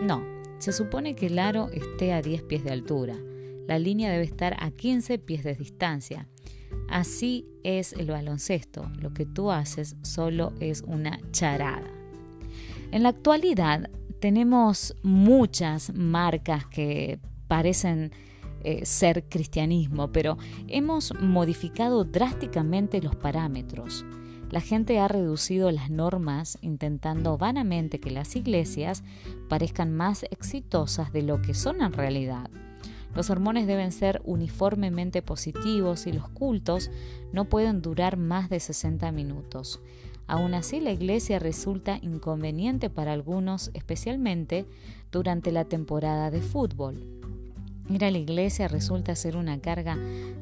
no, 0.03 0.21
se 0.57 0.73
supone 0.73 1.15
que 1.15 1.27
el 1.27 1.39
aro 1.39 1.69
esté 1.69 2.11
a 2.11 2.21
10 2.21 2.43
pies 2.43 2.65
de 2.65 2.73
altura. 2.73 3.15
La 3.69 3.79
línea 3.79 4.11
debe 4.11 4.25
estar 4.25 4.57
a 4.59 4.69
15 4.69 5.17
pies 5.17 5.45
de 5.45 5.55
distancia. 5.55 6.27
Así 6.89 7.47
es 7.63 7.93
el 7.93 8.07
baloncesto. 8.07 8.91
Lo 8.99 9.13
que 9.13 9.25
tú 9.25 9.49
haces 9.49 9.95
solo 10.01 10.51
es 10.59 10.81
una 10.81 11.21
charada. 11.31 11.89
En 12.91 13.03
la 13.03 13.09
actualidad 13.09 13.89
tenemos 14.19 14.93
muchas 15.03 15.93
marcas 15.95 16.65
que 16.65 17.19
parecen 17.47 18.11
eh, 18.63 18.85
ser 18.85 19.27
cristianismo, 19.29 20.11
pero 20.11 20.37
hemos 20.67 21.13
modificado 21.19 22.03
drásticamente 22.03 23.01
los 23.01 23.15
parámetros. 23.15 24.05
La 24.51 24.61
gente 24.61 24.99
ha 24.99 25.07
reducido 25.07 25.71
las 25.71 25.89
normas 25.89 26.59
intentando 26.61 27.37
vanamente 27.37 27.99
que 27.99 28.11
las 28.11 28.35
iglesias 28.35 29.03
parezcan 29.49 29.91
más 29.91 30.23
exitosas 30.29 31.11
de 31.11 31.23
lo 31.23 31.41
que 31.41 31.55
son 31.55 31.81
en 31.81 31.91
realidad. 31.91 32.49
Los 33.15 33.27
sermones 33.27 33.67
deben 33.67 33.91
ser 33.91 34.21
uniformemente 34.25 35.21
positivos 35.21 36.07
y 36.07 36.13
los 36.13 36.29
cultos 36.29 36.91
no 37.31 37.45
pueden 37.45 37.81
durar 37.81 38.17
más 38.17 38.49
de 38.49 38.59
60 38.59 39.11
minutos. 39.11 39.81
Aún 40.27 40.53
así, 40.53 40.79
la 40.79 40.91
iglesia 40.91 41.39
resulta 41.39 41.99
inconveniente 42.01 42.89
para 42.89 43.13
algunos, 43.13 43.71
especialmente 43.73 44.65
durante 45.11 45.51
la 45.51 45.65
temporada 45.65 46.31
de 46.31 46.41
fútbol. 46.41 47.22
Ir 47.89 48.05
a 48.05 48.11
la 48.11 48.17
iglesia 48.17 48.67
resulta 48.67 49.15
ser 49.15 49.35
una 49.35 49.59
carga 49.59 49.97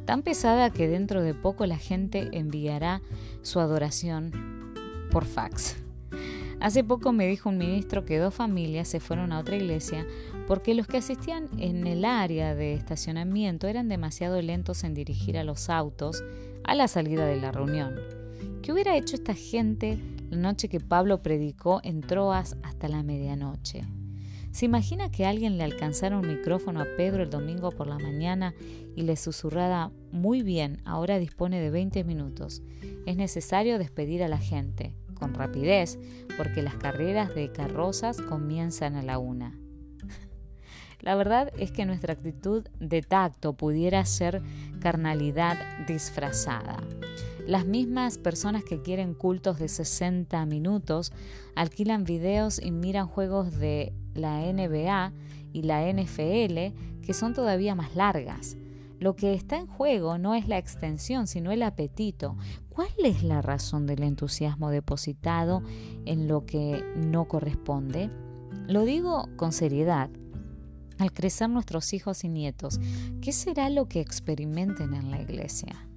tan 0.05 0.21
pesada 0.21 0.69
que 0.69 0.87
dentro 0.87 1.21
de 1.21 1.33
poco 1.33 1.65
la 1.65 1.77
gente 1.77 2.29
enviará 2.33 3.01
su 3.41 3.59
adoración 3.59 4.31
por 5.11 5.25
fax. 5.25 5.75
Hace 6.59 6.83
poco 6.83 7.11
me 7.11 7.25
dijo 7.25 7.49
un 7.49 7.57
ministro 7.57 8.05
que 8.05 8.19
dos 8.19 8.35
familias 8.35 8.87
se 8.87 8.99
fueron 8.99 9.31
a 9.31 9.39
otra 9.39 9.55
iglesia 9.55 10.05
porque 10.47 10.75
los 10.75 10.85
que 10.85 10.97
asistían 10.97 11.49
en 11.57 11.87
el 11.87 12.05
área 12.05 12.53
de 12.53 12.75
estacionamiento 12.75 13.67
eran 13.67 13.89
demasiado 13.89 14.39
lentos 14.41 14.83
en 14.83 14.93
dirigir 14.93 15.39
a 15.39 15.43
los 15.43 15.69
autos 15.69 16.23
a 16.63 16.75
la 16.75 16.87
salida 16.87 17.25
de 17.25 17.41
la 17.41 17.51
reunión. 17.51 17.95
¿Qué 18.61 18.71
hubiera 18.71 18.95
hecho 18.95 19.15
esta 19.15 19.33
gente 19.33 19.97
la 20.29 20.37
noche 20.37 20.69
que 20.69 20.79
Pablo 20.79 21.23
predicó 21.23 21.81
en 21.83 22.01
Troas 22.01 22.55
hasta 22.61 22.87
la 22.87 23.01
medianoche? 23.01 23.83
¿Se 24.51 24.65
imagina 24.65 25.09
que 25.09 25.25
alguien 25.25 25.57
le 25.57 25.63
alcanzara 25.63 26.19
un 26.19 26.27
micrófono 26.27 26.81
a 26.81 26.87
Pedro 26.97 27.23
el 27.23 27.29
domingo 27.29 27.71
por 27.71 27.87
la 27.87 27.97
mañana 27.97 28.53
y 28.95 29.03
le 29.03 29.15
susurrara, 29.15 29.91
muy 30.11 30.43
bien, 30.43 30.81
ahora 30.83 31.19
dispone 31.19 31.61
de 31.61 31.69
20 31.69 32.03
minutos. 32.03 32.61
Es 33.05 33.15
necesario 33.15 33.79
despedir 33.79 34.23
a 34.23 34.27
la 34.27 34.37
gente, 34.37 34.93
con 35.13 35.33
rapidez, 35.33 35.97
porque 36.37 36.61
las 36.61 36.75
carreras 36.75 37.33
de 37.33 37.51
carrozas 37.53 38.17
comienzan 38.21 38.95
a 38.95 39.03
la 39.03 39.19
una. 39.19 39.57
La 40.99 41.15
verdad 41.15 41.51
es 41.57 41.71
que 41.71 41.85
nuestra 41.85 42.13
actitud 42.13 42.67
de 42.79 43.01
tacto 43.01 43.53
pudiera 43.53 44.05
ser 44.05 44.41
carnalidad 44.81 45.57
disfrazada. 45.87 46.77
Las 47.47 47.65
mismas 47.65 48.17
personas 48.17 48.63
que 48.63 48.81
quieren 48.81 49.13
cultos 49.13 49.57
de 49.59 49.67
60 49.67 50.45
minutos 50.45 51.11
alquilan 51.55 52.03
videos 52.03 52.61
y 52.61 52.71
miran 52.71 53.07
juegos 53.07 53.57
de 53.57 53.93
la 54.13 54.39
NBA 54.41 55.13
y 55.53 55.63
la 55.63 55.91
NFL 55.91 56.75
que 57.01 57.13
son 57.13 57.33
todavía 57.33 57.75
más 57.75 57.95
largas. 57.95 58.57
Lo 58.99 59.15
que 59.15 59.33
está 59.33 59.57
en 59.57 59.65
juego 59.65 60.19
no 60.19 60.35
es 60.35 60.47
la 60.47 60.59
extensión, 60.59 61.25
sino 61.25 61.51
el 61.51 61.63
apetito. 61.63 62.37
¿Cuál 62.69 62.91
es 63.03 63.23
la 63.23 63.41
razón 63.41 63.87
del 63.87 64.03
entusiasmo 64.03 64.69
depositado 64.69 65.63
en 66.05 66.27
lo 66.27 66.45
que 66.45 66.83
no 66.95 67.27
corresponde? 67.27 68.11
Lo 68.67 68.85
digo 68.85 69.27
con 69.37 69.53
seriedad. 69.53 70.11
Al 70.99 71.11
crecer 71.11 71.49
nuestros 71.49 71.93
hijos 71.93 72.23
y 72.23 72.29
nietos, 72.29 72.79
¿qué 73.21 73.31
será 73.31 73.71
lo 73.71 73.87
que 73.87 74.01
experimenten 74.01 74.93
en 74.93 75.09
la 75.09 75.19
iglesia? 75.19 75.87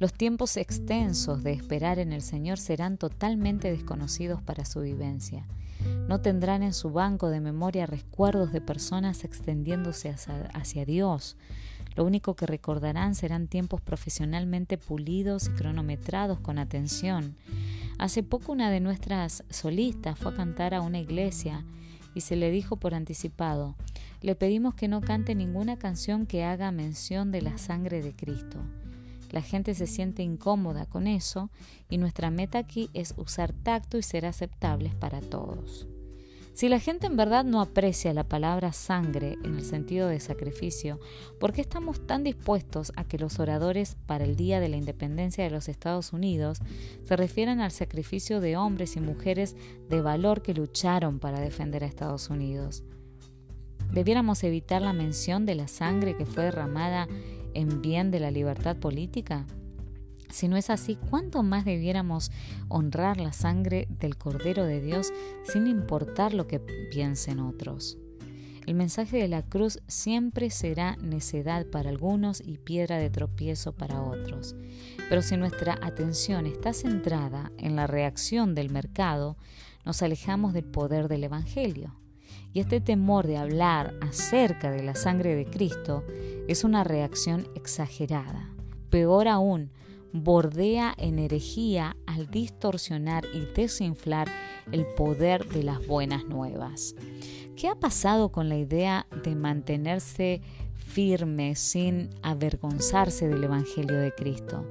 Los 0.00 0.12
tiempos 0.12 0.56
extensos 0.56 1.44
de 1.44 1.52
esperar 1.52 2.00
en 2.00 2.12
el 2.12 2.22
Señor 2.22 2.58
serán 2.58 2.96
totalmente 2.96 3.70
desconocidos 3.70 4.42
para 4.42 4.64
su 4.64 4.80
vivencia. 4.80 5.46
No 6.08 6.20
tendrán 6.20 6.62
en 6.62 6.72
su 6.72 6.90
banco 6.90 7.28
de 7.28 7.40
memoria 7.40 7.86
recuerdos 7.86 8.52
de 8.52 8.60
personas 8.60 9.24
extendiéndose 9.24 10.14
hacia, 10.54 10.84
Dios. 10.84 11.36
Lo 11.96 12.04
único 12.04 12.34
que 12.34 12.46
recordarán 12.46 13.14
serán 13.14 13.48
tiempos 13.48 13.80
profesionalmente 13.80 14.78
pulidos 14.78 15.48
y 15.48 15.50
cronometrados 15.50 16.40
con 16.40 16.58
atención. 16.58 17.36
Hace 17.98 18.22
poco 18.22 18.52
una 18.52 18.70
de 18.70 18.80
nuestras 18.80 19.44
solistas 19.50 20.18
fue 20.18 20.32
a 20.32 20.36
cantar 20.36 20.74
a 20.74 20.80
una 20.80 20.98
iglesia 20.98 21.64
y 22.14 22.22
se 22.22 22.36
le 22.36 22.50
dijo 22.50 22.76
por 22.76 22.94
anticipado, 22.94 23.76
le 24.20 24.34
pedimos 24.34 24.74
que 24.74 24.88
no 24.88 25.00
cante 25.00 25.34
ninguna 25.34 25.78
canción 25.78 26.26
que 26.26 26.44
haga 26.44 26.72
mención 26.72 27.30
de 27.30 27.42
la 27.42 27.56
sangre 27.58 28.02
de 28.02 28.14
Cristo. 28.14 28.58
La 29.30 29.42
gente 29.42 29.74
se 29.74 29.86
siente 29.86 30.22
incómoda 30.22 30.86
con 30.86 31.06
eso 31.06 31.50
y 31.88 31.98
nuestra 31.98 32.30
meta 32.30 32.58
aquí 32.58 32.90
es 32.94 33.14
usar 33.16 33.52
tacto 33.52 33.98
y 33.98 34.02
ser 34.02 34.26
aceptables 34.26 34.94
para 34.94 35.20
todos. 35.20 35.86
Si 36.52 36.68
la 36.68 36.80
gente 36.80 37.06
en 37.06 37.16
verdad 37.16 37.44
no 37.44 37.60
aprecia 37.60 38.12
la 38.12 38.24
palabra 38.24 38.72
sangre 38.72 39.38
en 39.44 39.56
el 39.56 39.64
sentido 39.64 40.08
de 40.08 40.20
sacrificio, 40.20 40.98
¿por 41.38 41.52
qué 41.52 41.60
estamos 41.60 42.06
tan 42.06 42.24
dispuestos 42.24 42.92
a 42.96 43.04
que 43.04 43.18
los 43.18 43.38
oradores 43.38 43.96
para 44.06 44.24
el 44.24 44.36
Día 44.36 44.60
de 44.60 44.68
la 44.68 44.76
Independencia 44.76 45.44
de 45.44 45.50
los 45.50 45.68
Estados 45.68 46.12
Unidos 46.12 46.58
se 47.04 47.16
refieran 47.16 47.60
al 47.60 47.70
sacrificio 47.70 48.40
de 48.40 48.56
hombres 48.56 48.96
y 48.96 49.00
mujeres 49.00 49.56
de 49.88 50.02
valor 50.02 50.42
que 50.42 50.52
lucharon 50.52 51.18
para 51.18 51.40
defender 51.40 51.84
a 51.84 51.86
Estados 51.86 52.28
Unidos? 52.28 52.82
¿Debiéramos 53.92 54.44
evitar 54.44 54.82
la 54.82 54.92
mención 54.92 55.46
de 55.46 55.54
la 55.54 55.66
sangre 55.66 56.16
que 56.16 56.26
fue 56.26 56.44
derramada 56.44 57.08
en 57.54 57.82
bien 57.82 58.10
de 58.10 58.20
la 58.20 58.30
libertad 58.30 58.76
política? 58.76 59.46
Si 60.30 60.46
no 60.46 60.56
es 60.56 60.70
así, 60.70 60.96
¿cuánto 61.10 61.42
más 61.42 61.64
debiéramos 61.64 62.30
honrar 62.68 63.20
la 63.20 63.32
sangre 63.32 63.88
del 63.90 64.16
Cordero 64.16 64.64
de 64.64 64.80
Dios 64.80 65.12
sin 65.44 65.66
importar 65.66 66.34
lo 66.34 66.46
que 66.46 66.60
piensen 66.60 67.40
otros? 67.40 67.98
El 68.66 68.74
mensaje 68.74 69.16
de 69.16 69.26
la 69.26 69.42
cruz 69.42 69.80
siempre 69.88 70.50
será 70.50 70.96
necedad 70.96 71.66
para 71.66 71.90
algunos 71.90 72.40
y 72.40 72.58
piedra 72.58 72.98
de 72.98 73.10
tropiezo 73.10 73.72
para 73.72 74.02
otros. 74.02 74.54
Pero 75.08 75.22
si 75.22 75.36
nuestra 75.36 75.76
atención 75.82 76.46
está 76.46 76.72
centrada 76.72 77.50
en 77.58 77.74
la 77.74 77.88
reacción 77.88 78.54
del 78.54 78.70
mercado, 78.70 79.36
nos 79.84 80.02
alejamos 80.02 80.52
del 80.52 80.66
poder 80.66 81.08
del 81.08 81.24
Evangelio. 81.24 81.96
Y 82.52 82.60
este 82.60 82.80
temor 82.80 83.26
de 83.26 83.36
hablar 83.36 83.94
acerca 84.00 84.70
de 84.70 84.82
la 84.82 84.94
sangre 84.94 85.34
de 85.34 85.46
Cristo 85.46 86.04
es 86.48 86.64
una 86.64 86.82
reacción 86.84 87.46
exagerada. 87.54 88.50
Peor 88.90 89.28
aún, 89.28 89.70
bordea 90.12 90.94
en 90.98 91.18
herejía 91.18 91.96
al 92.06 92.28
distorsionar 92.28 93.24
y 93.32 93.46
desinflar 93.54 94.28
el 94.72 94.84
poder 94.96 95.48
de 95.48 95.62
las 95.62 95.86
buenas 95.86 96.24
nuevas. 96.24 96.96
¿Qué 97.56 97.68
ha 97.68 97.74
pasado 97.74 98.30
con 98.32 98.48
la 98.48 98.56
idea 98.56 99.06
de 99.22 99.34
mantenerse 99.36 100.40
firme 100.74 101.54
sin 101.54 102.10
avergonzarse 102.22 103.28
del 103.28 103.44
Evangelio 103.44 103.98
de 103.98 104.12
Cristo? 104.12 104.66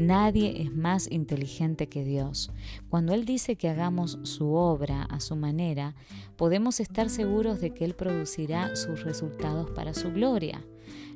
Nadie 0.00 0.62
es 0.62 0.74
más 0.74 1.12
inteligente 1.12 1.86
que 1.90 2.04
Dios. 2.04 2.50
Cuando 2.88 3.12
Él 3.12 3.26
dice 3.26 3.56
que 3.56 3.68
hagamos 3.68 4.18
su 4.22 4.54
obra 4.54 5.02
a 5.02 5.20
su 5.20 5.36
manera, 5.36 5.94
podemos 6.38 6.80
estar 6.80 7.10
seguros 7.10 7.60
de 7.60 7.74
que 7.74 7.84
Él 7.84 7.92
producirá 7.92 8.74
sus 8.76 9.04
resultados 9.04 9.70
para 9.72 9.92
su 9.92 10.10
gloria. 10.10 10.64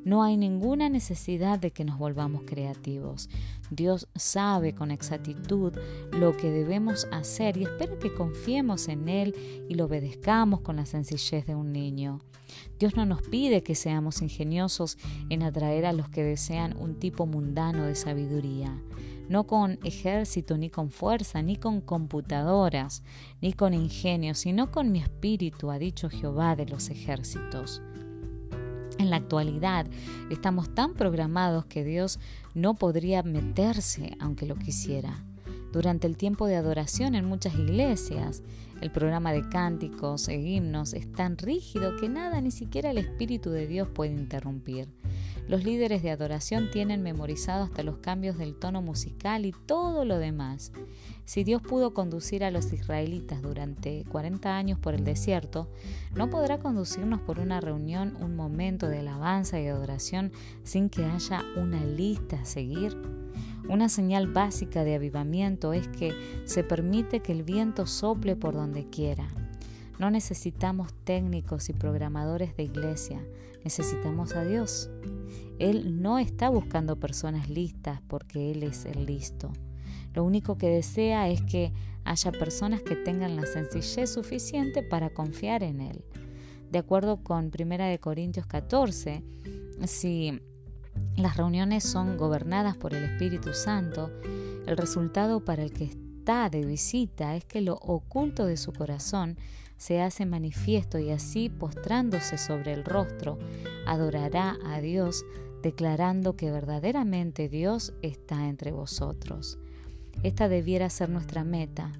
No 0.04 0.22
hay 0.22 0.36
ninguna 0.36 0.90
necesidad 0.90 1.58
de 1.58 1.70
que 1.70 1.86
nos 1.86 1.98
volvamos 1.98 2.42
creativos. 2.44 3.30
Dios 3.70 4.08
sabe 4.14 4.74
con 4.74 4.90
exactitud 4.90 5.72
lo 6.12 6.36
que 6.36 6.50
debemos 6.50 7.06
hacer 7.12 7.56
y 7.56 7.64
espera 7.64 7.98
que 7.98 8.14
confiemos 8.14 8.88
en 8.88 9.08
Él 9.08 9.66
y 9.68 9.74
lo 9.74 9.86
obedezcamos 9.86 10.60
con 10.60 10.76
la 10.76 10.86
sencillez 10.86 11.46
de 11.46 11.54
un 11.54 11.72
niño. 11.72 12.20
Dios 12.78 12.96
no 12.96 13.06
nos 13.06 13.22
pide 13.22 13.62
que 13.62 13.74
seamos 13.74 14.22
ingeniosos 14.22 14.98
en 15.28 15.42
atraer 15.42 15.86
a 15.86 15.92
los 15.92 16.08
que 16.08 16.22
desean 16.22 16.76
un 16.76 16.98
tipo 16.98 17.26
mundano 17.26 17.84
de 17.84 17.94
sabiduría 17.94 18.80
no 19.28 19.46
con 19.46 19.78
ejército, 19.84 20.58
ni 20.58 20.70
con 20.70 20.90
fuerza, 20.90 21.42
ni 21.42 21.56
con 21.56 21.80
computadoras, 21.80 23.02
ni 23.40 23.52
con 23.52 23.74
ingenio, 23.74 24.34
sino 24.34 24.70
con 24.70 24.92
mi 24.92 25.00
espíritu, 25.00 25.70
ha 25.70 25.78
dicho 25.78 26.10
Jehová 26.10 26.56
de 26.56 26.66
los 26.66 26.90
ejércitos. 26.90 27.82
En 28.98 29.10
la 29.10 29.16
actualidad 29.16 29.86
estamos 30.30 30.74
tan 30.74 30.94
programados 30.94 31.64
que 31.66 31.84
Dios 31.84 32.20
no 32.54 32.74
podría 32.74 33.22
meterse 33.22 34.16
aunque 34.20 34.46
lo 34.46 34.56
quisiera. 34.56 35.24
Durante 35.72 36.06
el 36.06 36.16
tiempo 36.16 36.46
de 36.46 36.56
adoración 36.56 37.14
en 37.14 37.24
muchas 37.24 37.54
iglesias, 37.54 38.42
el 38.80 38.90
programa 38.90 39.32
de 39.32 39.48
cánticos 39.48 40.28
e 40.28 40.36
himnos 40.36 40.94
es 40.94 41.10
tan 41.12 41.38
rígido 41.38 41.96
que 41.96 42.08
nada, 42.08 42.40
ni 42.40 42.50
siquiera 42.50 42.90
el 42.90 42.98
Espíritu 42.98 43.50
de 43.50 43.66
Dios 43.66 43.88
puede 43.88 44.12
interrumpir. 44.12 44.88
Los 45.46 45.64
líderes 45.64 46.02
de 46.02 46.10
adoración 46.10 46.70
tienen 46.70 47.02
memorizado 47.02 47.64
hasta 47.64 47.82
los 47.82 47.98
cambios 47.98 48.38
del 48.38 48.54
tono 48.54 48.80
musical 48.80 49.44
y 49.44 49.52
todo 49.66 50.04
lo 50.04 50.18
demás. 50.18 50.72
Si 51.26 51.44
Dios 51.44 51.60
pudo 51.60 51.92
conducir 51.92 52.44
a 52.44 52.50
los 52.50 52.72
israelitas 52.72 53.42
durante 53.42 54.04
40 54.08 54.56
años 54.56 54.78
por 54.78 54.94
el 54.94 55.04
desierto, 55.04 55.70
¿no 56.14 56.30
podrá 56.30 56.58
conducirnos 56.58 57.20
por 57.20 57.40
una 57.40 57.60
reunión, 57.60 58.16
un 58.20 58.36
momento 58.36 58.88
de 58.88 59.00
alabanza 59.00 59.60
y 59.60 59.66
adoración 59.66 60.32
sin 60.62 60.88
que 60.88 61.04
haya 61.04 61.42
una 61.56 61.84
lista 61.84 62.40
a 62.40 62.44
seguir? 62.46 62.96
Una 63.68 63.88
señal 63.88 64.26
básica 64.26 64.84
de 64.84 64.94
avivamiento 64.94 65.72
es 65.72 65.88
que 65.88 66.12
se 66.44 66.64
permite 66.64 67.20
que 67.20 67.32
el 67.32 67.42
viento 67.42 67.86
sople 67.86 68.36
por 68.36 68.54
donde 68.54 68.90
quiera. 68.90 69.26
No 69.98 70.10
necesitamos 70.10 70.92
técnicos 71.04 71.68
y 71.70 71.72
programadores 71.72 72.56
de 72.56 72.64
iglesia, 72.64 73.24
necesitamos 73.62 74.34
a 74.34 74.44
Dios. 74.44 74.90
Él 75.58 76.02
no 76.02 76.18
está 76.18 76.50
buscando 76.50 77.00
personas 77.00 77.48
listas 77.48 78.02
porque 78.06 78.50
Él 78.50 78.64
es 78.64 78.84
el 78.84 79.06
listo. 79.06 79.52
Lo 80.12 80.24
único 80.24 80.58
que 80.58 80.68
desea 80.68 81.28
es 81.28 81.40
que 81.42 81.72
haya 82.04 82.32
personas 82.32 82.82
que 82.82 82.96
tengan 82.96 83.36
la 83.36 83.46
sencillez 83.46 84.10
suficiente 84.10 84.82
para 84.82 85.10
confiar 85.10 85.62
en 85.62 85.80
Él. 85.80 86.04
De 86.70 86.78
acuerdo 86.78 87.22
con 87.22 87.50
1 87.56 88.00
Corintios 88.00 88.46
14, 88.46 89.22
si 89.86 90.40
las 91.16 91.36
reuniones 91.36 91.84
son 91.84 92.16
gobernadas 92.16 92.76
por 92.76 92.94
el 92.94 93.04
Espíritu 93.04 93.54
Santo, 93.54 94.10
el 94.66 94.76
resultado 94.76 95.44
para 95.44 95.62
el 95.62 95.72
que 95.72 95.84
está 95.84 96.48
de 96.50 96.64
visita 96.64 97.36
es 97.36 97.44
que 97.44 97.60
lo 97.60 97.74
oculto 97.74 98.46
de 98.46 98.56
su 98.56 98.72
corazón 98.72 99.36
se 99.76 100.00
hace 100.00 100.26
manifiesto 100.26 100.98
y 100.98 101.10
así 101.10 101.48
postrándose 101.48 102.38
sobre 102.38 102.72
el 102.72 102.84
rostro, 102.84 103.38
adorará 103.86 104.56
a 104.64 104.80
Dios, 104.80 105.24
declarando 105.62 106.36
que 106.36 106.50
verdaderamente 106.50 107.48
Dios 107.48 107.92
está 108.02 108.48
entre 108.48 108.72
vosotros. 108.72 109.58
Esta 110.22 110.48
debiera 110.48 110.88
ser 110.90 111.10
nuestra 111.10 111.44
meta. 111.44 111.92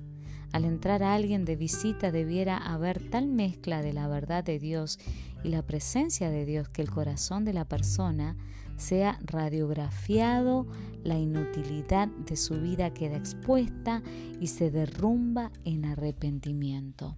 Al 0.52 0.64
entrar 0.64 1.02
a 1.02 1.14
alguien 1.14 1.44
de 1.44 1.56
visita 1.56 2.12
debiera 2.12 2.56
haber 2.56 3.10
tal 3.10 3.26
mezcla 3.26 3.82
de 3.82 3.92
la 3.92 4.06
verdad 4.06 4.44
de 4.44 4.58
Dios 4.58 4.98
y 5.42 5.48
la 5.48 5.62
presencia 5.62 6.30
de 6.30 6.46
Dios 6.46 6.68
que 6.68 6.80
el 6.80 6.90
corazón 6.90 7.44
de 7.44 7.52
la 7.52 7.64
persona 7.64 8.36
sea 8.76 9.18
radiografiado, 9.24 10.66
la 11.02 11.18
inutilidad 11.18 12.08
de 12.08 12.36
su 12.36 12.60
vida 12.60 12.92
queda 12.92 13.16
expuesta 13.16 14.02
y 14.40 14.48
se 14.48 14.70
derrumba 14.70 15.50
en 15.64 15.84
arrepentimiento. 15.84 17.16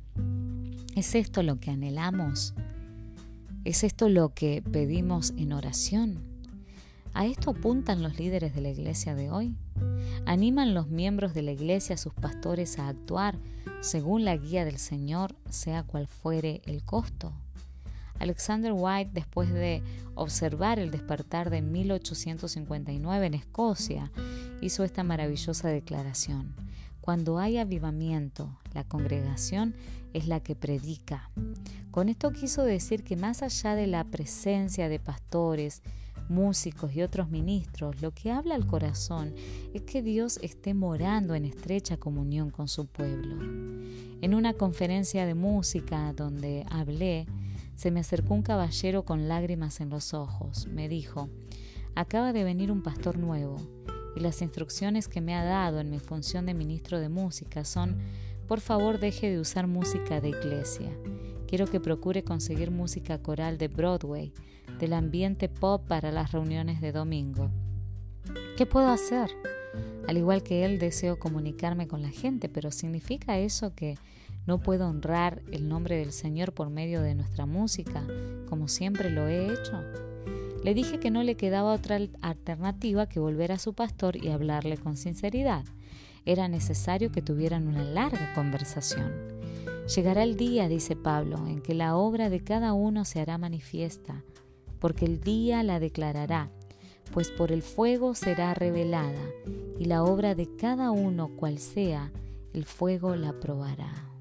¿Es 0.94 1.14
esto 1.14 1.42
lo 1.42 1.60
que 1.60 1.70
anhelamos? 1.70 2.54
¿Es 3.64 3.84
esto 3.84 4.08
lo 4.08 4.34
que 4.34 4.62
pedimos 4.62 5.34
en 5.36 5.52
oración? 5.52 6.22
¿A 7.14 7.26
esto 7.26 7.50
apuntan 7.50 8.02
los 8.02 8.18
líderes 8.18 8.54
de 8.54 8.60
la 8.60 8.68
iglesia 8.68 9.14
de 9.14 9.30
hoy? 9.30 9.56
¿Animan 10.26 10.74
los 10.74 10.88
miembros 10.88 11.32
de 11.32 11.42
la 11.42 11.52
iglesia 11.52 11.94
a 11.94 11.98
sus 11.98 12.12
pastores 12.12 12.78
a 12.78 12.88
actuar 12.88 13.38
según 13.80 14.24
la 14.24 14.36
guía 14.36 14.64
del 14.64 14.78
Señor, 14.78 15.34
sea 15.48 15.82
cual 15.82 16.08
fuere 16.08 16.60
el 16.66 16.84
costo? 16.84 17.32
Alexander 18.18 18.72
White, 18.74 19.10
después 19.12 19.52
de 19.52 19.82
observar 20.14 20.78
el 20.78 20.90
despertar 20.90 21.50
de 21.50 21.62
1859 21.62 23.26
en 23.26 23.34
Escocia, 23.34 24.12
hizo 24.60 24.84
esta 24.84 25.02
maravillosa 25.02 25.68
declaración. 25.68 26.54
Cuando 27.00 27.38
hay 27.38 27.58
avivamiento, 27.58 28.58
la 28.74 28.82
congregación 28.84 29.76
es 30.12 30.26
la 30.26 30.40
que 30.40 30.56
predica. 30.56 31.30
Con 31.90 32.08
esto 32.08 32.32
quiso 32.32 32.64
decir 32.64 33.04
que 33.04 33.16
más 33.16 33.42
allá 33.42 33.74
de 33.74 33.86
la 33.86 34.04
presencia 34.04 34.88
de 34.88 34.98
pastores, 34.98 35.82
músicos 36.28 36.94
y 36.94 37.02
otros 37.02 37.30
ministros, 37.30 38.02
lo 38.02 38.12
que 38.12 38.30
habla 38.30 38.54
al 38.54 38.66
corazón 38.66 39.34
es 39.72 39.82
que 39.82 40.02
Dios 40.02 40.38
esté 40.42 40.74
morando 40.74 41.34
en 41.34 41.44
estrecha 41.44 41.96
comunión 41.96 42.50
con 42.50 42.68
su 42.68 42.86
pueblo. 42.86 43.36
En 44.20 44.34
una 44.34 44.54
conferencia 44.54 45.26
de 45.26 45.34
música 45.34 46.12
donde 46.12 46.66
hablé, 46.70 47.26
se 47.76 47.90
me 47.90 48.00
acercó 48.00 48.34
un 48.34 48.42
caballero 48.42 49.04
con 49.04 49.28
lágrimas 49.28 49.80
en 49.80 49.90
los 49.90 50.14
ojos. 50.14 50.66
Me 50.66 50.88
dijo, 50.88 51.28
acaba 51.94 52.32
de 52.32 52.42
venir 52.42 52.72
un 52.72 52.82
pastor 52.82 53.18
nuevo 53.18 53.56
y 54.16 54.20
las 54.20 54.40
instrucciones 54.42 55.08
que 55.08 55.20
me 55.20 55.34
ha 55.34 55.44
dado 55.44 55.78
en 55.78 55.90
mi 55.90 55.98
función 55.98 56.46
de 56.46 56.54
ministro 56.54 56.98
de 56.98 57.10
música 57.10 57.64
son, 57.64 57.98
por 58.48 58.60
favor 58.60 58.98
deje 58.98 59.30
de 59.30 59.38
usar 59.38 59.66
música 59.66 60.20
de 60.20 60.30
iglesia. 60.30 60.90
Quiero 61.46 61.66
que 61.66 61.78
procure 61.78 62.24
conseguir 62.24 62.70
música 62.70 63.22
coral 63.22 63.58
de 63.58 63.68
Broadway, 63.68 64.32
del 64.80 64.94
ambiente 64.94 65.48
pop 65.48 65.86
para 65.86 66.10
las 66.10 66.32
reuniones 66.32 66.80
de 66.80 66.92
domingo. 66.92 67.50
¿Qué 68.56 68.66
puedo 68.66 68.88
hacer? 68.88 69.30
Al 70.08 70.16
igual 70.16 70.42
que 70.42 70.64
él 70.64 70.78
deseo 70.78 71.18
comunicarme 71.18 71.86
con 71.86 72.00
la 72.00 72.10
gente, 72.10 72.48
pero 72.48 72.70
¿significa 72.70 73.38
eso 73.38 73.74
que 73.74 73.96
no 74.46 74.60
puedo 74.60 74.88
honrar 74.88 75.42
el 75.50 75.68
nombre 75.68 75.96
del 75.96 76.12
Señor 76.12 76.52
por 76.52 76.70
medio 76.70 77.02
de 77.02 77.14
nuestra 77.14 77.46
música, 77.46 78.06
como 78.48 78.68
siempre 78.68 79.10
lo 79.10 79.26
he 79.26 79.52
hecho. 79.52 79.82
Le 80.62 80.72
dije 80.72 80.98
que 80.98 81.10
no 81.10 81.22
le 81.22 81.36
quedaba 81.36 81.72
otra 81.72 81.98
alternativa 82.20 83.08
que 83.08 83.20
volver 83.20 83.52
a 83.52 83.58
su 83.58 83.74
pastor 83.74 84.16
y 84.16 84.30
hablarle 84.30 84.78
con 84.78 84.96
sinceridad. 84.96 85.64
Era 86.24 86.48
necesario 86.48 87.12
que 87.12 87.22
tuvieran 87.22 87.66
una 87.66 87.84
larga 87.84 88.32
conversación. 88.34 89.12
Llegará 89.94 90.22
el 90.24 90.36
día, 90.36 90.68
dice 90.68 90.96
Pablo, 90.96 91.46
en 91.46 91.60
que 91.60 91.74
la 91.74 91.96
obra 91.96 92.30
de 92.30 92.40
cada 92.40 92.72
uno 92.72 93.04
se 93.04 93.20
hará 93.20 93.38
manifiesta, 93.38 94.24
porque 94.80 95.04
el 95.04 95.20
día 95.20 95.62
la 95.62 95.78
declarará, 95.78 96.50
pues 97.12 97.30
por 97.30 97.52
el 97.52 97.62
fuego 97.62 98.14
será 98.14 98.54
revelada, 98.54 99.22
y 99.78 99.84
la 99.84 100.02
obra 100.02 100.34
de 100.34 100.54
cada 100.56 100.90
uno 100.90 101.28
cual 101.36 101.58
sea, 101.58 102.10
el 102.52 102.64
fuego 102.64 103.14
la 103.14 103.38
probará. 103.38 104.15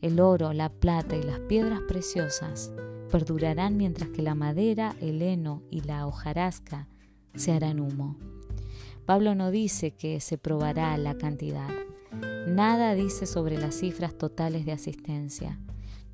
El 0.00 0.18
oro, 0.18 0.52
la 0.52 0.70
plata 0.70 1.16
y 1.16 1.22
las 1.22 1.40
piedras 1.40 1.80
preciosas 1.86 2.72
perdurarán 3.10 3.76
mientras 3.76 4.08
que 4.10 4.22
la 4.22 4.34
madera, 4.34 4.96
el 5.00 5.20
heno 5.20 5.62
y 5.70 5.82
la 5.82 6.06
hojarasca 6.06 6.88
se 7.34 7.52
harán 7.52 7.80
humo. 7.80 8.16
Pablo 9.04 9.34
no 9.34 9.50
dice 9.50 9.90
que 9.90 10.20
se 10.20 10.38
probará 10.38 10.96
la 10.96 11.18
cantidad. 11.18 11.68
Nada 12.46 12.94
dice 12.94 13.26
sobre 13.26 13.58
las 13.58 13.74
cifras 13.74 14.16
totales 14.16 14.64
de 14.64 14.72
asistencia. 14.72 15.60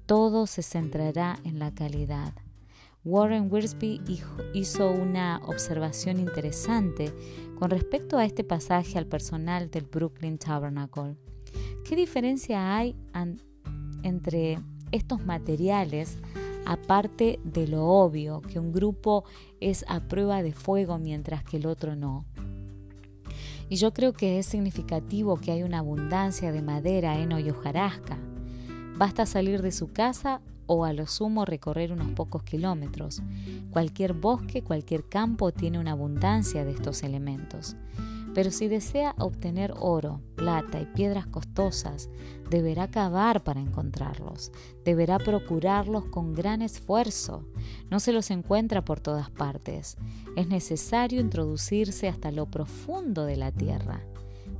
Todo 0.06 0.46
se 0.46 0.62
centrará 0.62 1.38
en 1.44 1.58
la 1.58 1.74
calidad. 1.74 2.32
Warren 3.04 3.48
Wiersbe 3.52 4.00
hizo 4.52 4.90
una 4.90 5.40
observación 5.44 6.18
interesante 6.18 7.12
con 7.56 7.70
respecto 7.70 8.18
a 8.18 8.24
este 8.24 8.42
pasaje 8.42 8.98
al 8.98 9.06
personal 9.06 9.70
del 9.70 9.84
Brooklyn 9.84 10.38
Tabernacle. 10.38 11.16
¿Qué 11.84 11.94
diferencia 11.94 12.76
hay 12.76 12.96
entre 14.06 14.58
estos 14.92 15.24
materiales, 15.24 16.18
aparte 16.64 17.38
de 17.44 17.68
lo 17.68 17.84
obvio, 17.86 18.40
que 18.40 18.58
un 18.58 18.72
grupo 18.72 19.24
es 19.60 19.84
a 19.88 20.00
prueba 20.00 20.42
de 20.42 20.52
fuego 20.52 20.98
mientras 20.98 21.44
que 21.44 21.56
el 21.58 21.66
otro 21.66 21.96
no. 21.96 22.24
Y 23.68 23.76
yo 23.76 23.92
creo 23.92 24.12
que 24.12 24.38
es 24.38 24.46
significativo 24.46 25.38
que 25.38 25.50
hay 25.50 25.62
una 25.62 25.80
abundancia 25.80 26.52
de 26.52 26.62
madera, 26.62 27.18
heno 27.18 27.40
y 27.40 27.50
hojarasca. 27.50 28.18
Basta 28.96 29.26
salir 29.26 29.60
de 29.60 29.72
su 29.72 29.92
casa 29.92 30.40
o 30.66 30.84
a 30.84 30.92
lo 30.92 31.06
sumo 31.06 31.44
recorrer 31.44 31.92
unos 31.92 32.12
pocos 32.12 32.42
kilómetros. 32.42 33.22
Cualquier 33.70 34.12
bosque, 34.12 34.62
cualquier 34.62 35.08
campo 35.08 35.52
tiene 35.52 35.78
una 35.78 35.92
abundancia 35.92 36.64
de 36.64 36.72
estos 36.72 37.02
elementos. 37.02 37.76
Pero 38.36 38.50
si 38.50 38.68
desea 38.68 39.14
obtener 39.18 39.72
oro, 39.80 40.20
plata 40.34 40.78
y 40.78 40.84
piedras 40.84 41.26
costosas, 41.26 42.10
deberá 42.50 42.86
cavar 42.90 43.42
para 43.42 43.62
encontrarlos, 43.62 44.52
deberá 44.84 45.18
procurarlos 45.18 46.04
con 46.04 46.34
gran 46.34 46.60
esfuerzo. 46.60 47.48
No 47.90 47.98
se 47.98 48.12
los 48.12 48.30
encuentra 48.30 48.84
por 48.84 49.00
todas 49.00 49.30
partes. 49.30 49.96
Es 50.36 50.48
necesario 50.48 51.18
introducirse 51.18 52.08
hasta 52.08 52.30
lo 52.30 52.44
profundo 52.44 53.24
de 53.24 53.36
la 53.36 53.52
tierra. 53.52 54.02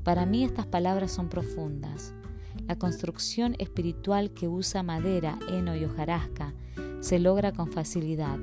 Para 0.05 0.25
mí 0.25 0.43
estas 0.43 0.65
palabras 0.65 1.13
son 1.13 1.29
profundas. 1.29 2.15
La 2.67 2.79
construcción 2.79 3.57
espiritual 3.59 4.31
que 4.31 4.49
usa 4.49 4.83
madera, 4.83 5.39
heno 5.51 5.77
y 5.77 5.85
hojarasca 5.85 6.55
se 7.01 7.19
logra 7.19 7.53
con 7.53 7.71
facilidad. 7.71 8.39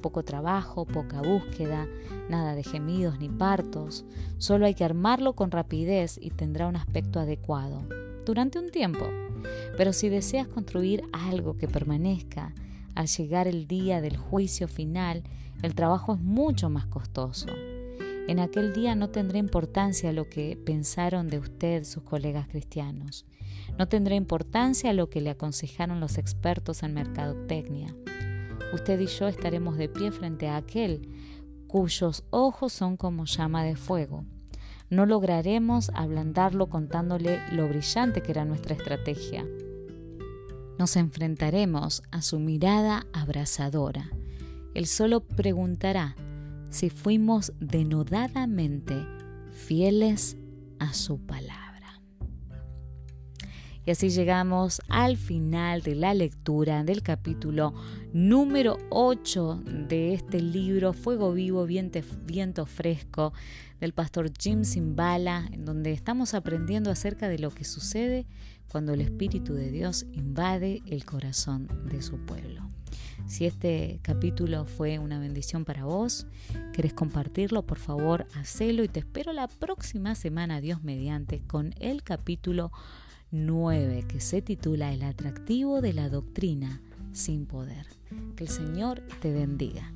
Poco 0.00 0.22
trabajo, 0.22 0.84
poca 0.84 1.20
búsqueda, 1.22 1.86
nada 2.28 2.54
de 2.54 2.62
gemidos 2.62 3.18
ni 3.18 3.28
partos. 3.28 4.04
Solo 4.38 4.66
hay 4.66 4.74
que 4.74 4.84
armarlo 4.84 5.34
con 5.34 5.50
rapidez 5.50 6.18
y 6.20 6.30
tendrá 6.30 6.68
un 6.68 6.76
aspecto 6.76 7.20
adecuado. 7.20 7.82
Durante 8.24 8.58
un 8.58 8.70
tiempo. 8.70 9.06
Pero 9.76 9.92
si 9.92 10.08
deseas 10.08 10.48
construir 10.48 11.04
algo 11.12 11.56
que 11.56 11.68
permanezca, 11.68 12.52
al 12.94 13.06
llegar 13.06 13.46
el 13.46 13.66
día 13.66 14.00
del 14.00 14.16
juicio 14.16 14.68
final, 14.68 15.22
el 15.62 15.74
trabajo 15.74 16.14
es 16.14 16.20
mucho 16.20 16.68
más 16.68 16.86
costoso. 16.86 17.46
En 18.28 18.40
aquel 18.40 18.74
día 18.74 18.94
no 18.94 19.08
tendrá 19.08 19.38
importancia 19.38 20.12
lo 20.12 20.28
que 20.28 20.56
pensaron 20.56 21.28
de 21.28 21.38
usted 21.38 21.84
sus 21.84 22.02
colegas 22.02 22.46
cristianos. 22.48 23.24
No 23.78 23.88
tendrá 23.88 24.16
importancia 24.16 24.92
lo 24.92 25.08
que 25.08 25.20
le 25.20 25.30
aconsejaron 25.30 26.00
los 26.00 26.18
expertos 26.18 26.82
en 26.82 26.94
mercadotecnia. 26.94 27.94
Usted 28.72 29.00
y 29.00 29.06
yo 29.06 29.28
estaremos 29.28 29.76
de 29.76 29.88
pie 29.88 30.10
frente 30.10 30.48
a 30.48 30.56
aquel 30.56 31.08
cuyos 31.66 32.24
ojos 32.30 32.72
son 32.72 32.96
como 32.96 33.24
llama 33.24 33.62
de 33.64 33.76
fuego. 33.76 34.24
No 34.90 35.06
lograremos 35.06 35.90
ablandarlo 35.94 36.68
contándole 36.68 37.40
lo 37.52 37.68
brillante 37.68 38.22
que 38.22 38.32
era 38.32 38.44
nuestra 38.44 38.74
estrategia. 38.74 39.46
Nos 40.78 40.96
enfrentaremos 40.96 42.02
a 42.10 42.22
su 42.22 42.38
mirada 42.38 43.06
abrasadora. 43.12 44.10
Él 44.74 44.86
solo 44.86 45.20
preguntará 45.20 46.16
si 46.70 46.88
fuimos 46.90 47.52
denodadamente 47.60 48.94
fieles 49.52 50.36
a 50.78 50.92
su 50.94 51.18
palabra. 51.18 51.67
Y 53.88 53.90
así 53.90 54.10
llegamos 54.10 54.82
al 54.88 55.16
final 55.16 55.80
de 55.80 55.94
la 55.94 56.12
lectura 56.12 56.84
del 56.84 57.02
capítulo 57.02 57.72
número 58.12 58.76
8 58.90 59.62
de 59.88 60.12
este 60.12 60.42
libro, 60.42 60.92
Fuego 60.92 61.32
Vivo, 61.32 61.64
Viento, 61.64 62.66
Fresco, 62.66 63.32
del 63.80 63.94
pastor 63.94 64.30
Jim 64.38 64.64
Simbala, 64.64 65.48
en 65.52 65.64
donde 65.64 65.92
estamos 65.92 66.34
aprendiendo 66.34 66.90
acerca 66.90 67.30
de 67.30 67.38
lo 67.38 67.48
que 67.48 67.64
sucede 67.64 68.26
cuando 68.70 68.92
el 68.92 69.00
Espíritu 69.00 69.54
de 69.54 69.70
Dios 69.70 70.04
invade 70.12 70.82
el 70.84 71.06
corazón 71.06 71.66
de 71.86 72.02
su 72.02 72.18
pueblo. 72.26 72.68
Si 73.26 73.46
este 73.46 74.00
capítulo 74.02 74.66
fue 74.66 74.98
una 74.98 75.18
bendición 75.18 75.64
para 75.64 75.86
vos, 75.86 76.26
querés 76.74 76.92
compartirlo, 76.92 77.64
por 77.64 77.78
favor, 77.78 78.26
hacelo 78.34 78.84
y 78.84 78.88
te 78.88 79.00
espero 79.00 79.32
la 79.32 79.48
próxima 79.48 80.14
semana, 80.14 80.60
Dios 80.60 80.82
mediante, 80.82 81.40
con 81.40 81.74
el 81.80 82.02
capítulo 82.02 82.70
9 83.30 84.04
que 84.08 84.20
se 84.20 84.40
titula 84.40 84.92
El 84.92 85.02
atractivo 85.02 85.82
de 85.82 85.92
la 85.92 86.08
doctrina 86.08 86.80
sin 87.12 87.44
poder. 87.46 87.86
Que 88.36 88.44
el 88.44 88.50
Señor 88.50 89.02
te 89.20 89.32
bendiga. 89.32 89.92